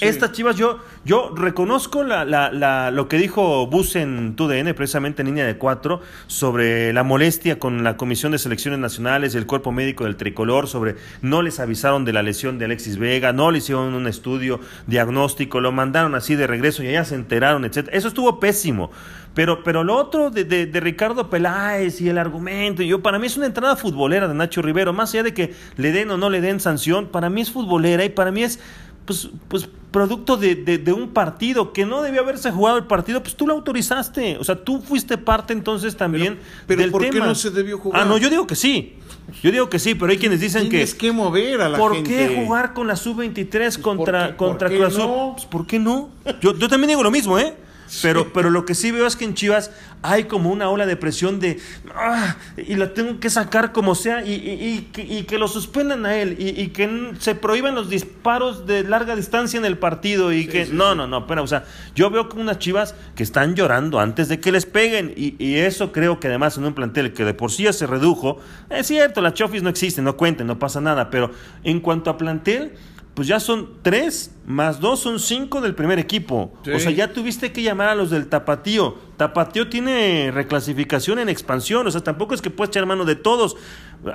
Estas 0.00 0.32
chivas, 0.32 0.56
yo, 0.56 0.78
yo 1.04 1.32
reconozco 1.34 2.02
lo 2.04 3.08
que 3.08 3.16
dijo 3.16 3.66
Bus 3.66 3.96
en 3.96 4.36
TUDN, 4.36 4.74
precisamente 4.74 5.22
en 5.22 5.28
línea 5.28 5.46
de 5.46 5.56
cuatro, 5.56 6.00
sobre 6.26 6.92
la 6.92 7.02
molestia 7.02 7.58
con 7.58 7.82
la 7.82 7.96
Comisión 7.96 8.32
de 8.32 8.38
Selecciones 8.38 8.78
Nacionales 8.78 9.34
y 9.34 9.38
el 9.38 9.46
cuerpo 9.46 9.72
médico 9.72 10.04
del 10.04 10.16
tricolor, 10.16 10.68
sobre 10.68 10.96
no 11.22 11.42
les 11.42 11.60
avisaron 11.60 12.04
de 12.04 12.12
la 12.12 12.22
lesión 12.22 12.58
de 12.58 12.66
Alexis 12.66 12.98
Vega, 12.98 13.32
no 13.32 13.50
le 13.50 13.58
hicieron 13.58 13.94
un 13.94 14.06
estudio 14.06 14.60
diagnóstico, 14.86 15.60
lo 15.60 15.72
mandaron 15.72 16.14
así 16.14 16.34
de 16.34 16.46
regreso 16.46 16.82
y 16.82 16.88
allá 16.88 17.04
se 17.04 17.14
enteraron, 17.14 17.64
etc. 17.64 17.88
Eso 17.92 18.08
estuvo 18.08 18.38
pésimo. 18.38 18.90
Pero, 19.36 19.62
pero 19.62 19.84
lo 19.84 19.96
otro 19.96 20.30
de, 20.30 20.44
de, 20.44 20.80
Ricardo 20.80 21.28
Peláez 21.28 22.00
y 22.00 22.08
el 22.08 22.16
argumento, 22.16 22.82
yo 22.82 23.02
para 23.02 23.18
mí 23.18 23.26
es 23.26 23.36
una 23.36 23.44
entrada 23.44 23.76
futbolera 23.76 24.28
de 24.28 24.34
Nacho 24.34 24.62
Rivero, 24.62 24.94
más 24.94 25.12
allá 25.12 25.24
de 25.24 25.34
que 25.34 25.52
le 25.76 25.92
den 25.92 26.10
o 26.10 26.16
no 26.16 26.30
le 26.30 26.40
den 26.40 26.58
sanción, 26.58 27.08
para 27.08 27.28
mí 27.28 27.42
es 27.42 27.50
futbolera 27.50 28.02
y 28.02 28.08
para 28.08 28.30
mí 28.30 28.44
es 28.44 28.60
pues, 29.06 29.30
pues 29.48 29.68
producto 29.90 30.36
de, 30.36 30.54
de, 30.54 30.92
un 30.92 31.08
partido 31.08 31.72
que 31.72 31.86
no 31.86 32.02
debió 32.02 32.20
haberse 32.20 32.50
jugado 32.50 32.76
el 32.76 32.84
partido, 32.84 33.22
pues 33.22 33.34
tú 33.34 33.46
lo 33.46 33.54
autorizaste. 33.54 34.36
O 34.38 34.44
sea, 34.44 34.56
tú 34.56 34.80
fuiste 34.80 35.16
parte 35.16 35.54
entonces 35.54 35.96
también 35.96 36.38
pero, 36.66 36.80
pero 36.80 36.92
¿por 36.92 37.08
qué 37.08 37.18
no 37.18 37.34
se 37.34 37.50
debió 37.50 37.78
jugar? 37.78 38.02
Ah, 38.02 38.04
no, 38.04 38.18
yo 38.18 38.28
digo 38.28 38.46
que 38.46 38.56
sí. 38.56 38.96
Yo 39.42 39.50
digo 39.50 39.68
que 39.68 39.78
sí, 39.78 39.94
pero 39.94 40.12
hay 40.12 40.18
quienes 40.18 40.40
dicen 40.40 40.68
Tienes 40.68 40.94
que. 40.94 41.06
que 41.06 41.12
mover 41.12 41.60
a 41.60 41.68
la 41.68 41.78
¿Por 41.78 41.94
gente. 41.94 42.10
qué 42.10 42.44
jugar 42.44 42.74
con 42.74 42.86
la 42.86 42.94
sub-23 42.94 43.48
pues 43.50 43.78
contra, 43.78 44.36
contra 44.36 44.68
¿por 44.68 44.88
qué 44.88 44.98
no? 44.98 45.32
Pues, 45.34 45.46
¿Por 45.46 45.66
qué 45.66 45.78
no? 45.78 46.10
Yo, 46.40 46.56
yo 46.56 46.68
también 46.68 46.88
digo 46.88 47.02
lo 47.02 47.10
mismo, 47.10 47.38
¿eh? 47.38 47.54
Pero, 48.02 48.32
pero 48.32 48.50
lo 48.50 48.64
que 48.64 48.74
sí 48.74 48.90
veo 48.90 49.06
es 49.06 49.16
que 49.16 49.24
en 49.24 49.34
Chivas 49.34 49.70
hay 50.02 50.24
como 50.24 50.50
una 50.50 50.68
ola 50.68 50.86
de 50.86 50.96
presión 50.96 51.40
de 51.40 51.58
ah, 51.94 52.36
y 52.56 52.74
la 52.74 52.94
tengo 52.94 53.18
que 53.18 53.30
sacar 53.30 53.72
como 53.72 53.94
sea 53.94 54.24
y, 54.24 54.32
y, 54.32 54.90
y, 54.96 55.22
que 55.24 55.38
lo 55.38 55.48
suspendan 55.48 56.06
a 56.06 56.16
él 56.16 56.36
y, 56.38 56.68
que 56.68 57.12
se 57.18 57.34
prohíban 57.34 57.74
los 57.74 57.88
disparos 57.88 58.66
de 58.66 58.84
larga 58.84 59.16
distancia 59.16 59.58
en 59.58 59.64
el 59.64 59.78
partido 59.78 60.32
y 60.32 60.46
que 60.46 60.66
no, 60.66 60.94
no, 60.94 61.06
no, 61.06 61.26
pero 61.26 61.42
o 61.42 61.46
sea, 61.46 61.64
yo 61.94 62.10
veo 62.10 62.28
como 62.28 62.42
unas 62.42 62.58
Chivas 62.58 62.94
que 63.14 63.22
están 63.22 63.54
llorando 63.54 63.98
antes 63.98 64.28
de 64.28 64.38
que 64.40 64.52
les 64.52 64.66
peguen 64.66 65.12
y, 65.16 65.36
eso 65.56 65.90
creo 65.90 66.20
que 66.20 66.28
además 66.28 66.58
en 66.58 66.64
un 66.64 66.74
plantel 66.74 67.12
que 67.12 67.24
de 67.24 67.34
por 67.34 67.50
sí 67.50 67.64
ya 67.64 67.72
se 67.72 67.86
redujo, 67.86 68.38
es 68.68 68.86
cierto, 68.86 69.20
las 69.20 69.34
chofis 69.34 69.62
no 69.62 69.70
existen, 69.70 70.04
no 70.04 70.16
cuenten, 70.16 70.46
no 70.46 70.58
pasa 70.58 70.80
nada, 70.80 71.10
pero 71.10 71.30
en 71.64 71.80
cuanto 71.80 72.10
a 72.10 72.18
plantel 72.18 72.72
pues 73.16 73.28
ya 73.28 73.40
son 73.40 73.70
tres 73.80 74.30
más 74.44 74.78
dos 74.78 75.00
son 75.00 75.18
cinco 75.18 75.62
del 75.62 75.74
primer 75.74 75.98
equipo. 75.98 76.52
O 76.72 76.78
sea, 76.78 76.90
ya 76.90 77.14
tuviste 77.14 77.50
que 77.50 77.62
llamar 77.62 77.88
a 77.88 77.94
los 77.94 78.10
del 78.10 78.26
Tapatío. 78.26 78.94
Tapatío 79.16 79.70
tiene 79.70 80.30
reclasificación 80.34 81.18
en 81.18 81.30
expansión, 81.30 81.86
o 81.86 81.90
sea, 81.90 82.02
tampoco 82.02 82.34
es 82.34 82.42
que 82.42 82.50
puedas 82.50 82.68
echar 82.68 82.84
mano 82.84 83.06
de 83.06 83.16
todos. 83.16 83.56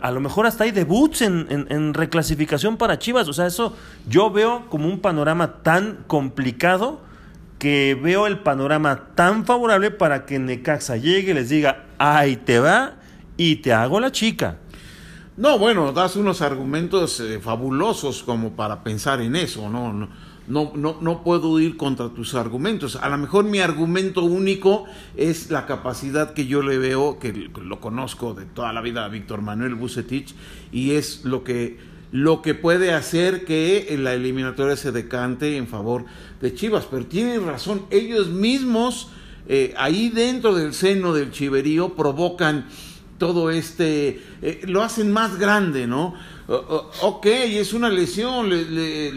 A 0.04 0.12
lo 0.12 0.20
mejor 0.20 0.46
hasta 0.46 0.66
hay 0.66 0.72
debuts 0.72 1.24
en, 1.24 1.48
en 1.50 1.96
reclasificación 1.96 2.78
para 2.78 3.00
Chivas. 3.00 3.28
O 3.28 3.34
sea, 3.34 3.48
eso 3.48 3.76
yo 4.08 4.30
veo 4.30 4.68
como 4.70 4.88
un 4.88 5.00
panorama 5.00 5.64
tan 5.64 6.04
complicado 6.06 7.02
que 7.58 8.00
veo 8.00 8.28
el 8.28 8.38
panorama 8.38 9.08
tan 9.16 9.46
favorable 9.46 9.90
para 9.90 10.28
que 10.28 10.38
Necaxa 10.38 10.98
llegue 10.98 11.32
y 11.32 11.34
les 11.34 11.50
diga, 11.50 11.86
ahí 11.98 12.36
te 12.36 12.60
va 12.60 12.98
y 13.36 13.56
te 13.56 13.74
hago 13.74 14.00
la 14.00 14.12
chica. 14.12 14.58
No, 15.38 15.58
bueno, 15.58 15.94
das 15.94 16.18
unos 16.18 16.42
argumentos 16.42 17.22
eh, 17.22 17.40
fabulosos 17.40 18.22
como 18.22 18.52
para 18.52 18.84
pensar 18.84 19.22
en 19.22 19.38
eso, 19.38 19.70
¿no? 19.70 19.94
No, 19.94 20.74
no, 20.76 20.98
no, 21.00 21.24
puedo 21.24 21.58
ir 21.62 21.78
contra 21.78 22.10
tus 22.10 22.36
argumentos. 22.36 22.98
A 22.98 23.08
lo 23.08 23.18
mejor 23.18 23.46
mi 23.46 23.60
argumento 23.60 24.26
único 24.26 24.86
es 25.16 25.50
la 25.50 25.66
capacidad 25.66 26.34
que 26.34 26.48
yo 26.48 26.62
le 26.62 26.78
veo, 26.78 27.18
que 27.18 27.32
lo 27.32 27.80
conozco 27.80 28.34
de 28.34 28.44
toda 28.44 28.74
la 28.74 28.82
vida 28.82 29.06
a 29.06 29.08
Víctor 29.08 29.42
Manuel 29.42 29.76
Bucetich, 29.76 30.36
y 30.74 30.92
es 30.92 31.24
lo 31.24 31.46
que, 31.46 31.80
lo 32.12 32.42
que 32.42 32.54
puede 32.54 32.92
hacer 32.92 33.46
que 33.46 33.96
la 33.98 34.14
eliminatoria 34.14 34.76
se 34.76 34.92
decante 34.92 35.56
en 35.56 35.68
favor 35.68 36.04
de 36.42 36.54
Chivas. 36.54 36.88
Pero 36.92 37.06
tienen 37.06 37.46
razón, 37.46 37.84
ellos 37.90 38.28
mismos, 38.28 39.08
eh, 39.48 39.74
ahí 39.78 40.10
dentro 40.10 40.54
del 40.54 40.74
seno 40.74 41.14
del 41.14 41.32
chiverío, 41.32 41.96
provocan 41.96 42.66
todo 43.22 43.52
este, 43.52 44.20
eh, 44.42 44.62
lo 44.64 44.82
hacen 44.82 45.12
más 45.12 45.38
grande, 45.38 45.86
¿no? 45.86 46.16
ok, 46.48 47.28
es 47.28 47.72
una 47.72 47.88
lesión 47.88 48.50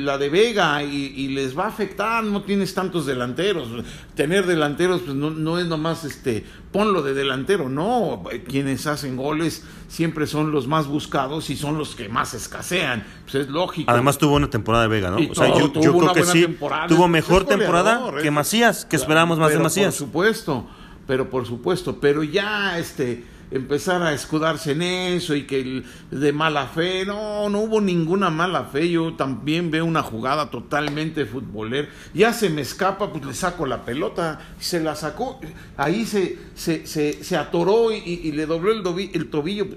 la 0.05 0.19
de 0.19 0.29
Vega 0.29 0.83
y, 0.85 1.29
les 1.29 1.59
va 1.59 1.65
a 1.65 1.69
afectar, 1.69 2.23
no 2.23 2.43
tienes 2.43 2.75
tantos 2.75 3.07
delanteros. 3.07 3.67
Tener 4.15 4.45
delanteros 4.45 5.01
pues 5.01 5.17
no, 5.17 5.31
no, 5.31 5.59
es 5.59 5.67
nomás 5.67 6.05
este, 6.05 6.45
ponlo 6.71 7.01
de 7.01 7.15
delantero, 7.15 7.71
no. 7.71 8.25
Quienes 8.47 8.87
hacen 8.87 9.17
goles 9.17 9.65
siempre 9.89 10.27
son 10.27 10.53
los 10.53 10.69
más 10.69 10.87
buscados 10.87 11.49
y 11.49 11.57
son 11.57 11.79
los 11.79 11.95
que 11.95 12.11
más 12.11 12.35
escasean. 12.35 13.05
Pues 13.23 13.47
es 13.47 13.49
lógico. 13.49 13.91
Además 13.91 14.19
tuvo 14.19 14.35
una 14.35 14.51
temporada 14.51 14.85
de 14.85 14.91
Vega, 14.91 15.11
¿no? 15.11 15.17
o 15.17 15.35
sea, 15.35 15.49
yo, 15.59 15.73
creo 15.73 16.13
que 16.13 16.25
sí. 16.25 16.47
Tuvo 16.89 17.09
mejor 17.09 17.47
temporada 17.47 18.03
que 18.21 18.31
Macías, 18.31 18.85
que 18.85 18.97
esperábamos 18.97 19.39
más 19.39 19.51
de 19.51 19.61
Macías. 19.61 19.97
Por 19.97 20.07
supuesto, 20.07 20.67
pero 21.07 21.31
por 21.31 21.47
supuesto, 21.47 21.99
pero 21.99 22.23
ya 22.23 22.79
este 22.79 23.33
empezar 23.55 24.03
a 24.03 24.13
escudarse 24.13 24.73
en 24.73 24.83
eso 24.83 25.37
y 25.37 25.45
que 25.45 25.85
de 26.11 26.33
mala 26.33 26.67
fe, 26.67 27.07
no, 27.07 27.49
no 27.49 27.61
hubo 27.61 27.81
ninguna 27.81 28.29
mala 28.29 28.65
fe, 28.65 28.91
yo 28.91 29.15
también 29.15 29.71
veo 29.71 29.85
una 29.85 30.03
jugada 30.03 30.51
totalmente 30.51 31.25
futbolera, 31.25 31.89
ya 32.13 32.33
se 32.33 32.51
me 32.51 32.63
escapa, 32.63 33.13
pues 33.13 33.25
le 33.25 33.33
saco 33.33 33.65
la 33.65 33.85
pelota, 33.85 34.41
se 34.59 34.81
la 34.81 34.97
sacó, 34.97 35.39
ahí 35.77 36.05
se, 36.05 36.37
se, 36.55 36.85
se, 36.85 37.37
atoró 37.37 37.93
y, 37.93 38.33
le 38.33 38.45
dobló 38.47 38.73
el, 38.73 39.11
el 39.15 39.31
tobillo, 39.31 39.69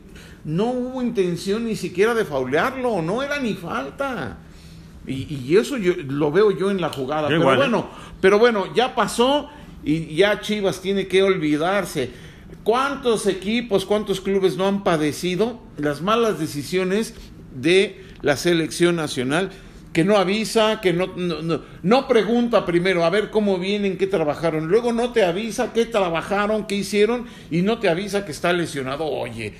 no 0.43 0.65
hubo 0.71 1.03
intención 1.03 1.65
ni 1.65 1.75
siquiera 1.75 2.15
de 2.15 2.25
faulearlo, 2.25 3.03
no 3.03 3.21
era 3.21 3.39
ni 3.39 3.53
falta. 3.53 4.39
Y, 5.05 5.55
eso 5.55 5.77
yo 5.77 5.93
lo 6.07 6.31
veo 6.31 6.51
yo 6.51 6.71
en 6.71 6.81
la 6.81 6.89
jugada. 6.89 7.27
pero 7.27 7.53
¿eh? 7.53 7.55
bueno, 7.57 7.89
pero 8.19 8.39
bueno, 8.39 8.73
ya 8.73 8.95
pasó 8.95 9.49
y 9.83 10.15
ya 10.15 10.41
Chivas 10.41 10.81
tiene 10.81 11.07
que 11.07 11.21
olvidarse 11.21 12.26
¿Cuántos 12.67 13.27
equipos, 13.27 13.85
cuántos 13.85 14.19
clubes 14.19 14.57
no 14.57 14.67
han 14.67 14.83
padecido 14.83 15.61
las 15.77 16.01
malas 16.01 16.37
decisiones 16.37 17.13
de 17.55 18.03
la 18.21 18.35
selección 18.35 18.97
nacional? 18.97 19.51
Que 19.93 20.03
no 20.03 20.17
avisa, 20.17 20.81
que 20.81 20.91
no, 20.91 21.07
no, 21.15 22.07
pregunta 22.09 22.65
primero 22.65 23.05
a 23.05 23.09
ver 23.09 23.29
cómo 23.29 23.57
vienen, 23.57 23.97
qué 23.97 24.05
trabajaron. 24.05 24.67
Luego 24.67 24.91
no 24.91 25.13
te 25.13 25.23
avisa 25.23 25.71
qué 25.71 25.85
trabajaron, 25.85 26.67
qué 26.67 26.75
hicieron 26.75 27.27
y 27.49 27.61
no 27.61 27.79
te 27.79 27.87
avisa 27.87 28.25
que 28.25 28.33
está 28.33 28.51
lesionado. 28.51 29.05
Oye, 29.05 29.53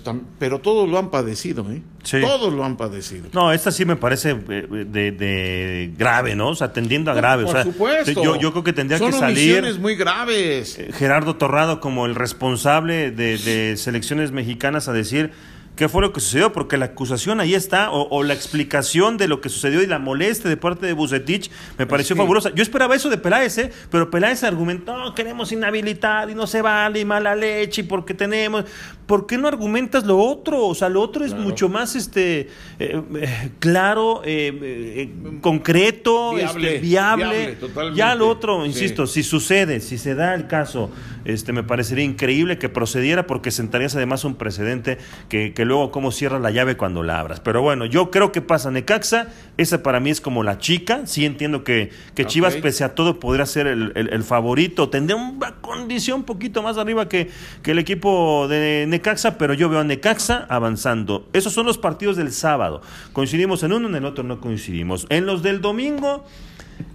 pues 0.00 0.16
pero 0.38 0.60
todos 0.60 0.88
lo 0.88 0.98
han 0.98 1.10
padecido, 1.10 1.70
¿eh? 1.70 1.82
Todos 2.20 2.52
lo 2.52 2.64
han 2.64 2.76
padecido. 2.76 3.28
No, 3.32 3.52
esta 3.52 3.70
sí 3.70 3.84
me 3.84 3.96
parece 3.96 4.30
eh, 4.30 4.86
de, 4.88 5.92
grave, 5.96 6.34
¿no? 6.34 6.48
O 6.48 6.54
sea, 6.54 6.72
tendiendo 6.72 7.10
a 7.10 7.14
grave. 7.14 7.44
Por 7.44 7.62
supuesto. 7.62 8.22
Yo, 8.22 8.36
yo, 8.36 8.52
creo 8.52 8.64
que 8.64 8.72
tendría 8.72 8.98
que 8.98 9.12
salir. 9.12 9.64
Son 9.64 9.82
muy 9.82 9.96
graves. 9.96 10.78
Eh, 10.78 10.90
Gerardo 10.92 11.36
Torrado, 11.36 11.80
como 11.80 12.06
el 12.06 12.14
responsable 12.14 13.10
de, 13.10 13.38
de 13.38 13.76
selecciones 13.76 14.32
mexicanas, 14.32 14.88
a 14.88 14.92
decir 14.92 15.32
qué 15.76 15.88
fue 15.88 16.02
lo 16.02 16.12
que 16.12 16.20
sucedió, 16.20 16.52
porque 16.52 16.76
la 16.76 16.86
acusación 16.86 17.40
ahí 17.40 17.54
está, 17.54 17.90
o, 17.90 18.22
la 18.22 18.34
explicación 18.34 19.16
de 19.16 19.28
lo 19.28 19.40
que 19.40 19.48
sucedió 19.48 19.82
y 19.82 19.86
la 19.86 19.98
molestia 19.98 20.50
de 20.50 20.56
parte 20.56 20.86
de 20.86 20.92
Bucetich 20.92 21.50
me 21.78 21.86
pareció 21.86 22.14
fabulosa. 22.16 22.50
Yo 22.54 22.62
esperaba 22.62 22.94
eso 22.94 23.08
de 23.08 23.18
Peláez, 23.18 23.58
¿eh? 23.58 23.72
pero 23.90 24.10
Peláez 24.10 24.44
argumentó, 24.44 25.14
queremos 25.14 25.52
inhabilitar 25.52 26.30
y 26.30 26.34
no 26.34 26.46
se 26.46 26.62
vale, 26.62 27.00
y 27.00 27.04
mala 27.04 27.34
leche, 27.34 27.82
y 27.82 27.84
porque 27.84 28.14
tenemos... 28.14 28.64
¿Por 29.06 29.26
qué 29.26 29.36
no 29.36 29.48
argumentas 29.48 30.04
lo 30.04 30.16
otro? 30.16 30.64
O 30.64 30.74
sea, 30.74 30.88
lo 30.88 31.02
otro 31.02 31.24
es 31.24 31.34
mucho 31.34 31.68
más 31.68 31.96
este 31.96 32.48
eh, 32.78 33.02
eh, 33.16 33.50
claro, 33.58 34.22
eh, 34.24 35.10
concreto, 35.42 36.34
viable. 36.34 36.76
Este, 36.76 36.86
viable. 36.86 37.56
ya 37.94 38.14
lo 38.14 38.28
otro, 38.28 38.64
insisto, 38.64 39.06
si 39.06 39.22
sucede, 39.22 39.80
si 39.80 39.98
se 39.98 40.14
da 40.14 40.34
el 40.34 40.46
caso, 40.46 40.90
este 41.26 41.52
me 41.52 41.62
parecería 41.62 42.04
increíble 42.04 42.58
que 42.58 42.70
procediera 42.70 43.26
porque 43.26 43.50
sentarías 43.50 43.94
además 43.96 44.24
un 44.24 44.36
precedente 44.36 44.98
que 45.28 45.52
que 45.52 45.61
luego 45.64 45.90
cómo 45.90 46.12
cierra 46.12 46.38
la 46.38 46.50
llave 46.50 46.76
cuando 46.76 47.02
la 47.02 47.20
abras. 47.20 47.40
Pero 47.40 47.62
bueno, 47.62 47.86
yo 47.86 48.10
creo 48.10 48.32
que 48.32 48.40
pasa 48.40 48.70
Necaxa, 48.70 49.28
esa 49.56 49.82
para 49.82 50.00
mí 50.00 50.10
es 50.10 50.20
como 50.20 50.42
la 50.42 50.58
chica, 50.58 51.02
sí 51.06 51.24
entiendo 51.24 51.64
que, 51.64 51.90
que 52.14 52.26
Chivas 52.26 52.56
pese 52.56 52.84
a 52.84 52.94
todo 52.94 53.20
podría 53.20 53.46
ser 53.46 53.66
el, 53.66 54.24
favorito, 54.24 54.88
tendría 54.88 55.16
una 55.16 55.56
condición 55.56 56.20
un 56.20 56.24
poquito 56.24 56.62
más 56.62 56.78
arriba 56.78 57.08
que, 57.08 57.30
que 57.62 57.72
el 57.72 57.78
equipo 57.78 58.46
de 58.48 58.86
Necaxa, 58.88 59.38
pero 59.38 59.54
yo 59.54 59.68
veo 59.68 59.80
a 59.80 59.84
Necaxa 59.84 60.46
avanzando. 60.48 61.28
Esos 61.32 61.52
son 61.52 61.66
los 61.66 61.78
partidos 61.78 62.16
del 62.16 62.32
sábado. 62.32 62.82
Coincidimos 63.12 63.62
en 63.62 63.72
uno, 63.72 63.88
en 63.88 63.94
el 63.94 64.04
otro 64.04 64.24
no 64.24 64.40
coincidimos. 64.40 65.06
En 65.08 65.26
los 65.26 65.42
del 65.42 65.60
domingo, 65.60 66.24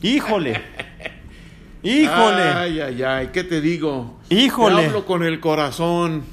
híjole. 0.02 0.62
Híjole. 1.84 2.42
Ay, 2.42 2.80
ay, 2.82 3.04
ay, 3.04 3.30
¿qué 3.32 3.44
te 3.44 3.62
digo? 3.62 4.18
Híjole. 4.30 4.82
Te 4.82 4.86
hablo 4.88 5.06
con 5.06 5.24
el 5.24 5.40
corazón. 5.40 6.24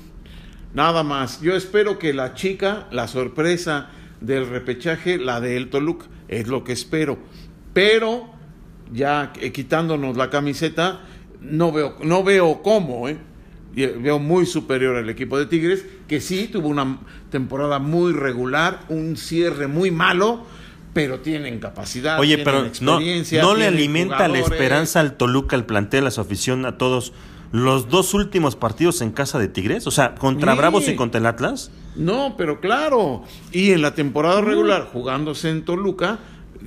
Nada 0.74 1.04
más. 1.04 1.40
Yo 1.40 1.54
espero 1.54 1.98
que 1.98 2.12
la 2.12 2.34
chica, 2.34 2.88
la 2.90 3.06
sorpresa 3.06 3.90
del 4.20 4.48
repechaje, 4.48 5.18
la 5.18 5.40
de 5.40 5.56
El 5.56 5.70
Toluca, 5.70 6.06
es 6.28 6.48
lo 6.48 6.64
que 6.64 6.72
espero. 6.72 7.16
Pero, 7.72 8.28
ya 8.92 9.32
quitándonos 9.32 10.16
la 10.16 10.30
camiseta, 10.30 11.00
no 11.40 11.72
veo, 11.72 11.96
no 12.02 12.24
veo 12.24 12.60
cómo, 12.62 13.08
¿eh? 13.08 13.16
Veo 13.74 14.20
muy 14.20 14.46
superior 14.46 14.96
al 14.96 15.10
equipo 15.10 15.36
de 15.38 15.46
Tigres, 15.46 15.84
que 16.06 16.20
sí 16.20 16.48
tuvo 16.48 16.68
una 16.68 16.98
temporada 17.30 17.80
muy 17.80 18.12
regular, 18.12 18.80
un 18.88 19.16
cierre 19.16 19.66
muy 19.66 19.90
malo, 19.90 20.44
pero 20.92 21.20
tienen 21.20 21.58
capacidad. 21.58 22.20
Oye, 22.20 22.38
pero 22.38 22.68
no, 22.80 23.00
no 23.00 23.54
le 23.56 23.66
alimenta 23.66 24.28
la 24.28 24.38
esperanza 24.38 25.00
al 25.00 25.16
Toluca, 25.16 25.56
al 25.56 25.66
plantel, 25.66 26.06
a 26.06 26.12
su 26.12 26.20
afición, 26.20 26.66
a 26.66 26.78
todos 26.78 27.12
los 27.54 27.88
dos 27.88 28.14
últimos 28.14 28.56
partidos 28.56 29.00
en 29.00 29.12
casa 29.12 29.38
de 29.38 29.46
Tigres? 29.46 29.86
O 29.86 29.92
sea, 29.92 30.16
contra 30.16 30.56
Bravos 30.56 30.88
y 30.88 30.96
contra 30.96 31.20
el 31.20 31.26
Atlas. 31.26 31.70
No, 31.94 32.34
pero 32.36 32.58
claro. 32.58 33.22
Y 33.52 33.70
en 33.70 33.80
la 33.80 33.94
temporada 33.94 34.40
regular, 34.40 34.88
jugándose 34.92 35.50
en 35.50 35.64
Toluca, 35.64 36.18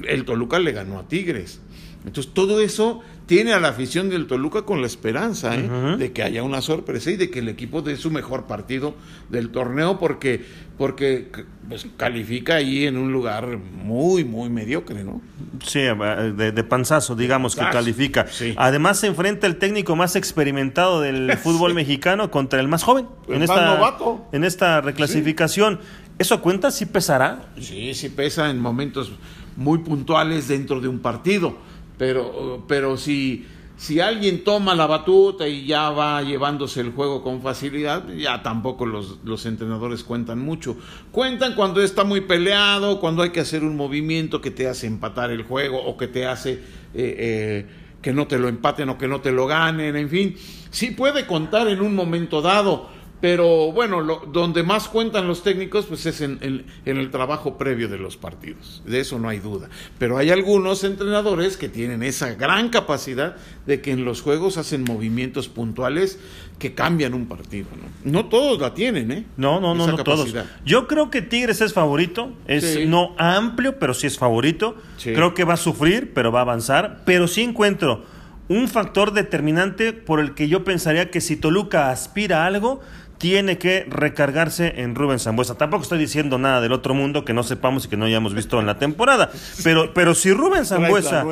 el 0.08 0.24
Toluca 0.24 0.60
le 0.60 0.72
ganó 0.72 0.98
a 0.98 1.04
Tigres. 1.04 1.60
Entonces, 2.06 2.34
todo 2.34 2.62
eso 2.62 3.02
tiene 3.28 3.54
a 3.54 3.60
la 3.60 3.68
afición 3.68 4.10
del 4.10 4.26
Toluca 4.26 4.64
con 4.64 4.80
la 4.80 4.88
esperanza 4.88 5.54
¿eh? 5.54 5.98
de 5.98 6.12
que 6.14 6.24
haya 6.24 6.44
una 6.44 6.62
sorpresa 6.62 7.12
y 7.12 7.18
de 7.18 7.30
que 7.30 7.40
el 7.40 7.50
equipo 7.50 7.82
dé 7.82 7.98
su 7.98 8.10
mejor 8.10 8.46
partido 8.46 8.96
del 9.30 9.50
torneo 9.50 10.00
porque, 10.00 10.46
porque 10.78 11.30
pues, 11.68 11.88
califica 11.98 12.56
ahí 12.56 12.86
en 12.86 12.98
un 12.98 13.12
lugar 13.12 13.58
muy, 13.58 14.24
muy 14.24 14.50
mediocre, 14.50 15.04
¿no? 15.04 15.22
Sí, 15.62 15.82
de, 15.82 16.64
panzazo, 16.64 17.16
digamos, 17.16 17.56
que 17.56 17.66
califica. 17.70 18.26
Además 18.56 19.00
se 19.02 19.08
enfrenta 19.08 19.46
el 19.46 19.58
técnico 19.58 19.98
más 19.98 20.16
experimentado 20.16 21.02
del 21.02 21.38
fútbol 21.44 21.74
mexicano 21.74 22.32
contra 22.32 22.62
el 22.62 22.70
más 22.70 22.84
joven. 22.84 23.08
en 23.28 23.44
esta, 23.44 23.98
En 24.32 24.44
esta 24.46 24.80
reclasificación. 24.80 25.80
¿Eso 26.18 26.42
cuenta? 26.42 26.72
¿Sí 26.72 26.86
pesará? 26.86 27.50
Sí, 27.60 27.94
sí 27.94 28.08
pesa 28.10 28.50
en 28.50 28.60
momentos 28.60 29.12
muy 29.58 29.80
puntuales 29.80 30.48
dentro 30.48 30.80
de 30.80 30.88
un 30.88 31.00
partido 31.00 31.58
pero, 31.98 32.66
pero 32.68 32.98
si, 32.98 33.46
si 33.76 34.00
alguien 34.00 34.44
toma 34.44 34.76
la 34.76 34.88
batuta 34.88 35.48
y 35.48 35.66
ya 35.66 35.90
va 35.90 36.22
llevándose 36.22 36.82
el 36.82 36.92
juego 36.92 37.24
con 37.24 37.42
facilidad, 37.42 38.08
ya 38.10 38.44
tampoco 38.44 38.86
los, 38.86 39.20
los 39.24 39.46
entrenadores 39.46 40.04
cuentan 40.04 40.40
mucho. 40.40 40.78
Cuentan 41.12 41.56
cuando 41.56 41.82
está 41.82 42.04
muy 42.04 42.22
peleado, 42.22 43.00
cuando 43.00 43.24
hay 43.24 43.30
que 43.32 43.40
hacer 43.40 43.64
un 43.64 43.76
movimiento 43.76 44.42
que 44.42 44.52
te 44.52 44.68
hace 44.68 44.88
empatar 44.88 45.32
el 45.32 45.44
juego 45.44 45.82
o 45.84 45.98
que 45.98 46.08
te 46.08 46.26
hace 46.26 46.54
eh, 46.54 46.60
eh, 46.94 47.66
que 48.02 48.14
no 48.14 48.28
te 48.28 48.38
lo 48.38 48.48
empaten 48.48 48.90
o 48.90 48.98
que 48.98 49.08
no 49.08 49.22
te 49.22 49.32
lo 49.32 49.48
ganen, 49.48 49.96
en 49.96 50.10
fin. 50.10 50.36
Sí 50.70 50.92
puede 50.92 51.26
contar 51.26 51.68
en 51.68 51.82
un 51.82 51.96
momento 51.96 52.42
dado, 52.42 52.90
pero 53.20 53.72
bueno, 53.72 54.02
lo, 54.02 54.18
donde 54.32 54.62
más 54.62 54.88
cuentan 54.88 55.28
los 55.28 55.42
técnicos 55.42 55.86
pues 55.86 56.06
es 56.06 56.22
en, 56.22 56.38
en, 56.42 56.98
el 56.98 57.10
trabajo 57.10 57.58
previo 57.58 57.88
de 57.88 57.98
los 57.98 58.16
partidos, 58.16 58.84
de 58.86 59.00
eso 59.00 59.18
no 59.18 59.28
hay 59.30 59.40
duda. 59.40 59.70
Pero 59.98 60.18
hay 60.18 60.30
algunos 60.30 60.84
entrenadores 60.84 61.58
que 61.58 61.68
tienen 61.68 62.04
esa 62.04 62.36
gran 62.36 62.70
capacidad 62.70 63.36
de 63.66 63.82
que 63.82 63.92
en 63.92 64.06
los 64.06 64.22
juegos 64.22 64.58
hacen 64.58 64.84
movimientos 64.84 65.48
puntuales 65.50 66.20
que 66.60 66.76
cambian 66.76 67.16
un 67.16 67.26
partido. 67.26 67.68
No, 68.04 68.12
no 68.12 68.26
todos 68.30 68.60
la 68.60 68.74
tienen, 68.74 69.12
¿eh? 69.12 69.26
No, 69.36 69.60
no, 69.60 69.74
no, 69.74 69.88
no 69.88 70.04
todos. 70.04 70.34
Yo 70.64 70.88
creo 70.88 71.10
que 71.10 71.22
Tigres 71.24 71.62
es 71.62 71.74
favorito, 71.74 72.34
es 72.48 72.86
no 72.88 73.16
amplio, 73.18 73.80
pero 73.80 73.94
sí 73.94 74.08
es 74.08 74.18
favorito. 74.18 74.76
Creo 75.02 75.34
que 75.34 75.44
va 75.44 75.56
a 75.56 75.58
sufrir, 75.58 76.14
pero 76.14 76.32
va 76.32 76.40
a 76.40 76.44
avanzar. 76.44 77.02
Pero 77.06 77.28
sí 77.28 77.42
encuentro 77.42 78.06
un 78.50 78.68
factor 78.68 79.12
determinante 79.12 79.94
por 79.94 80.20
el 80.20 80.34
que 80.34 80.48
yo 80.48 80.64
pensaría 80.64 81.12
que 81.12 81.22
si 81.22 81.36
Toluca 81.36 81.90
aspira 81.90 82.44
a 82.44 82.48
algo, 82.48 82.82
tiene 83.18 83.58
que 83.58 83.86
recargarse 83.90 84.82
en 84.82 84.96
Rubén 84.96 85.20
Zambuesa. 85.20 85.56
Tampoco 85.56 85.84
estoy 85.84 86.00
diciendo 86.00 86.38
nada 86.38 86.62
del 86.62 86.72
otro 86.72 86.94
mundo 86.94 87.26
que 87.26 87.34
no 87.34 87.44
sepamos 87.44 87.86
y 87.86 87.90
que 87.90 87.98
no 87.98 88.06
hayamos 88.06 88.34
visto 88.34 88.60
en 88.60 88.66
la 88.66 88.78
temporada. 88.78 89.32
Pero, 89.64 89.94
pero 89.94 90.14
si 90.14 90.32
Rubén 90.32 90.66
Zambuesa. 90.66 91.24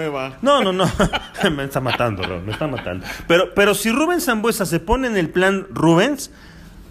No, 0.41 0.63
no, 0.63 0.73
no. 0.73 0.89
me 1.55 1.63
está 1.63 1.79
matando, 1.81 2.23
bro. 2.23 2.41
Me 2.41 2.51
está 2.51 2.67
matando. 2.67 3.05
Pero, 3.27 3.53
pero 3.53 3.75
si 3.75 3.91
Rubén 3.91 4.21
Zambuesa 4.21 4.65
se 4.65 4.79
pone 4.79 5.07
en 5.07 5.17
el 5.17 5.29
plan 5.29 5.67
Rubens, 5.71 6.31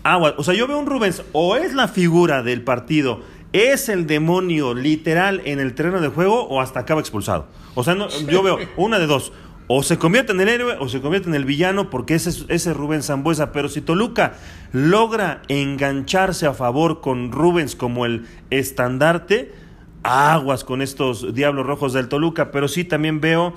agua. 0.05 0.35
O 0.39 0.45
sea, 0.45 0.55
yo 0.55 0.69
veo 0.69 0.79
un 0.79 0.87
Rubens, 0.87 1.23
o 1.33 1.57
es 1.57 1.75
la 1.75 1.89
figura 1.89 2.43
del 2.43 2.63
partido, 2.63 3.23
es 3.53 3.89
el 3.89 4.07
demonio 4.07 4.75
literal 4.75 5.43
en 5.45 5.61
el 5.61 5.75
terreno 5.75 6.01
de 6.01 6.09
juego, 6.09 6.47
o 6.47 6.61
hasta 6.61 6.81
acaba 6.81 7.01
expulsado. 7.01 7.47
O 7.75 7.83
sea, 7.83 7.95
no, 7.95 8.09
yo 8.09 8.43
veo 8.43 8.59
una 8.77 8.99
de 8.99 9.07
dos 9.07 9.33
o 9.67 9.83
se 9.83 9.99
convierte 9.99 10.33
en 10.33 10.41
el 10.41 10.49
héroe 10.49 10.77
o 10.79 10.89
se 10.89 11.01
convierte 11.01 11.29
en 11.29 11.35
el 11.35 11.45
villano 11.45 11.89
porque 11.89 12.15
ese, 12.15 12.45
es 12.49 12.67
Rubén 12.75 13.03
Zambuesa. 13.03 13.53
Pero 13.53 13.69
si 13.69 13.81
Toluca 13.81 14.35
logra 14.73 15.43
engancharse 15.49 16.47
a 16.47 16.53
favor 16.53 17.01
con 17.01 17.33
Rubens 17.33 17.75
como 17.75 18.05
el 18.05 18.27
estandarte, 18.51 19.53
aguas 20.03 20.65
con 20.65 20.83
estos 20.83 21.35
Diablos 21.35 21.67
Rojos 21.67 21.93
del 21.95 22.09
Toluca. 22.09 22.51
Pero 22.51 22.69
sí 22.69 22.85
también 22.85 23.21
veo 23.21 23.55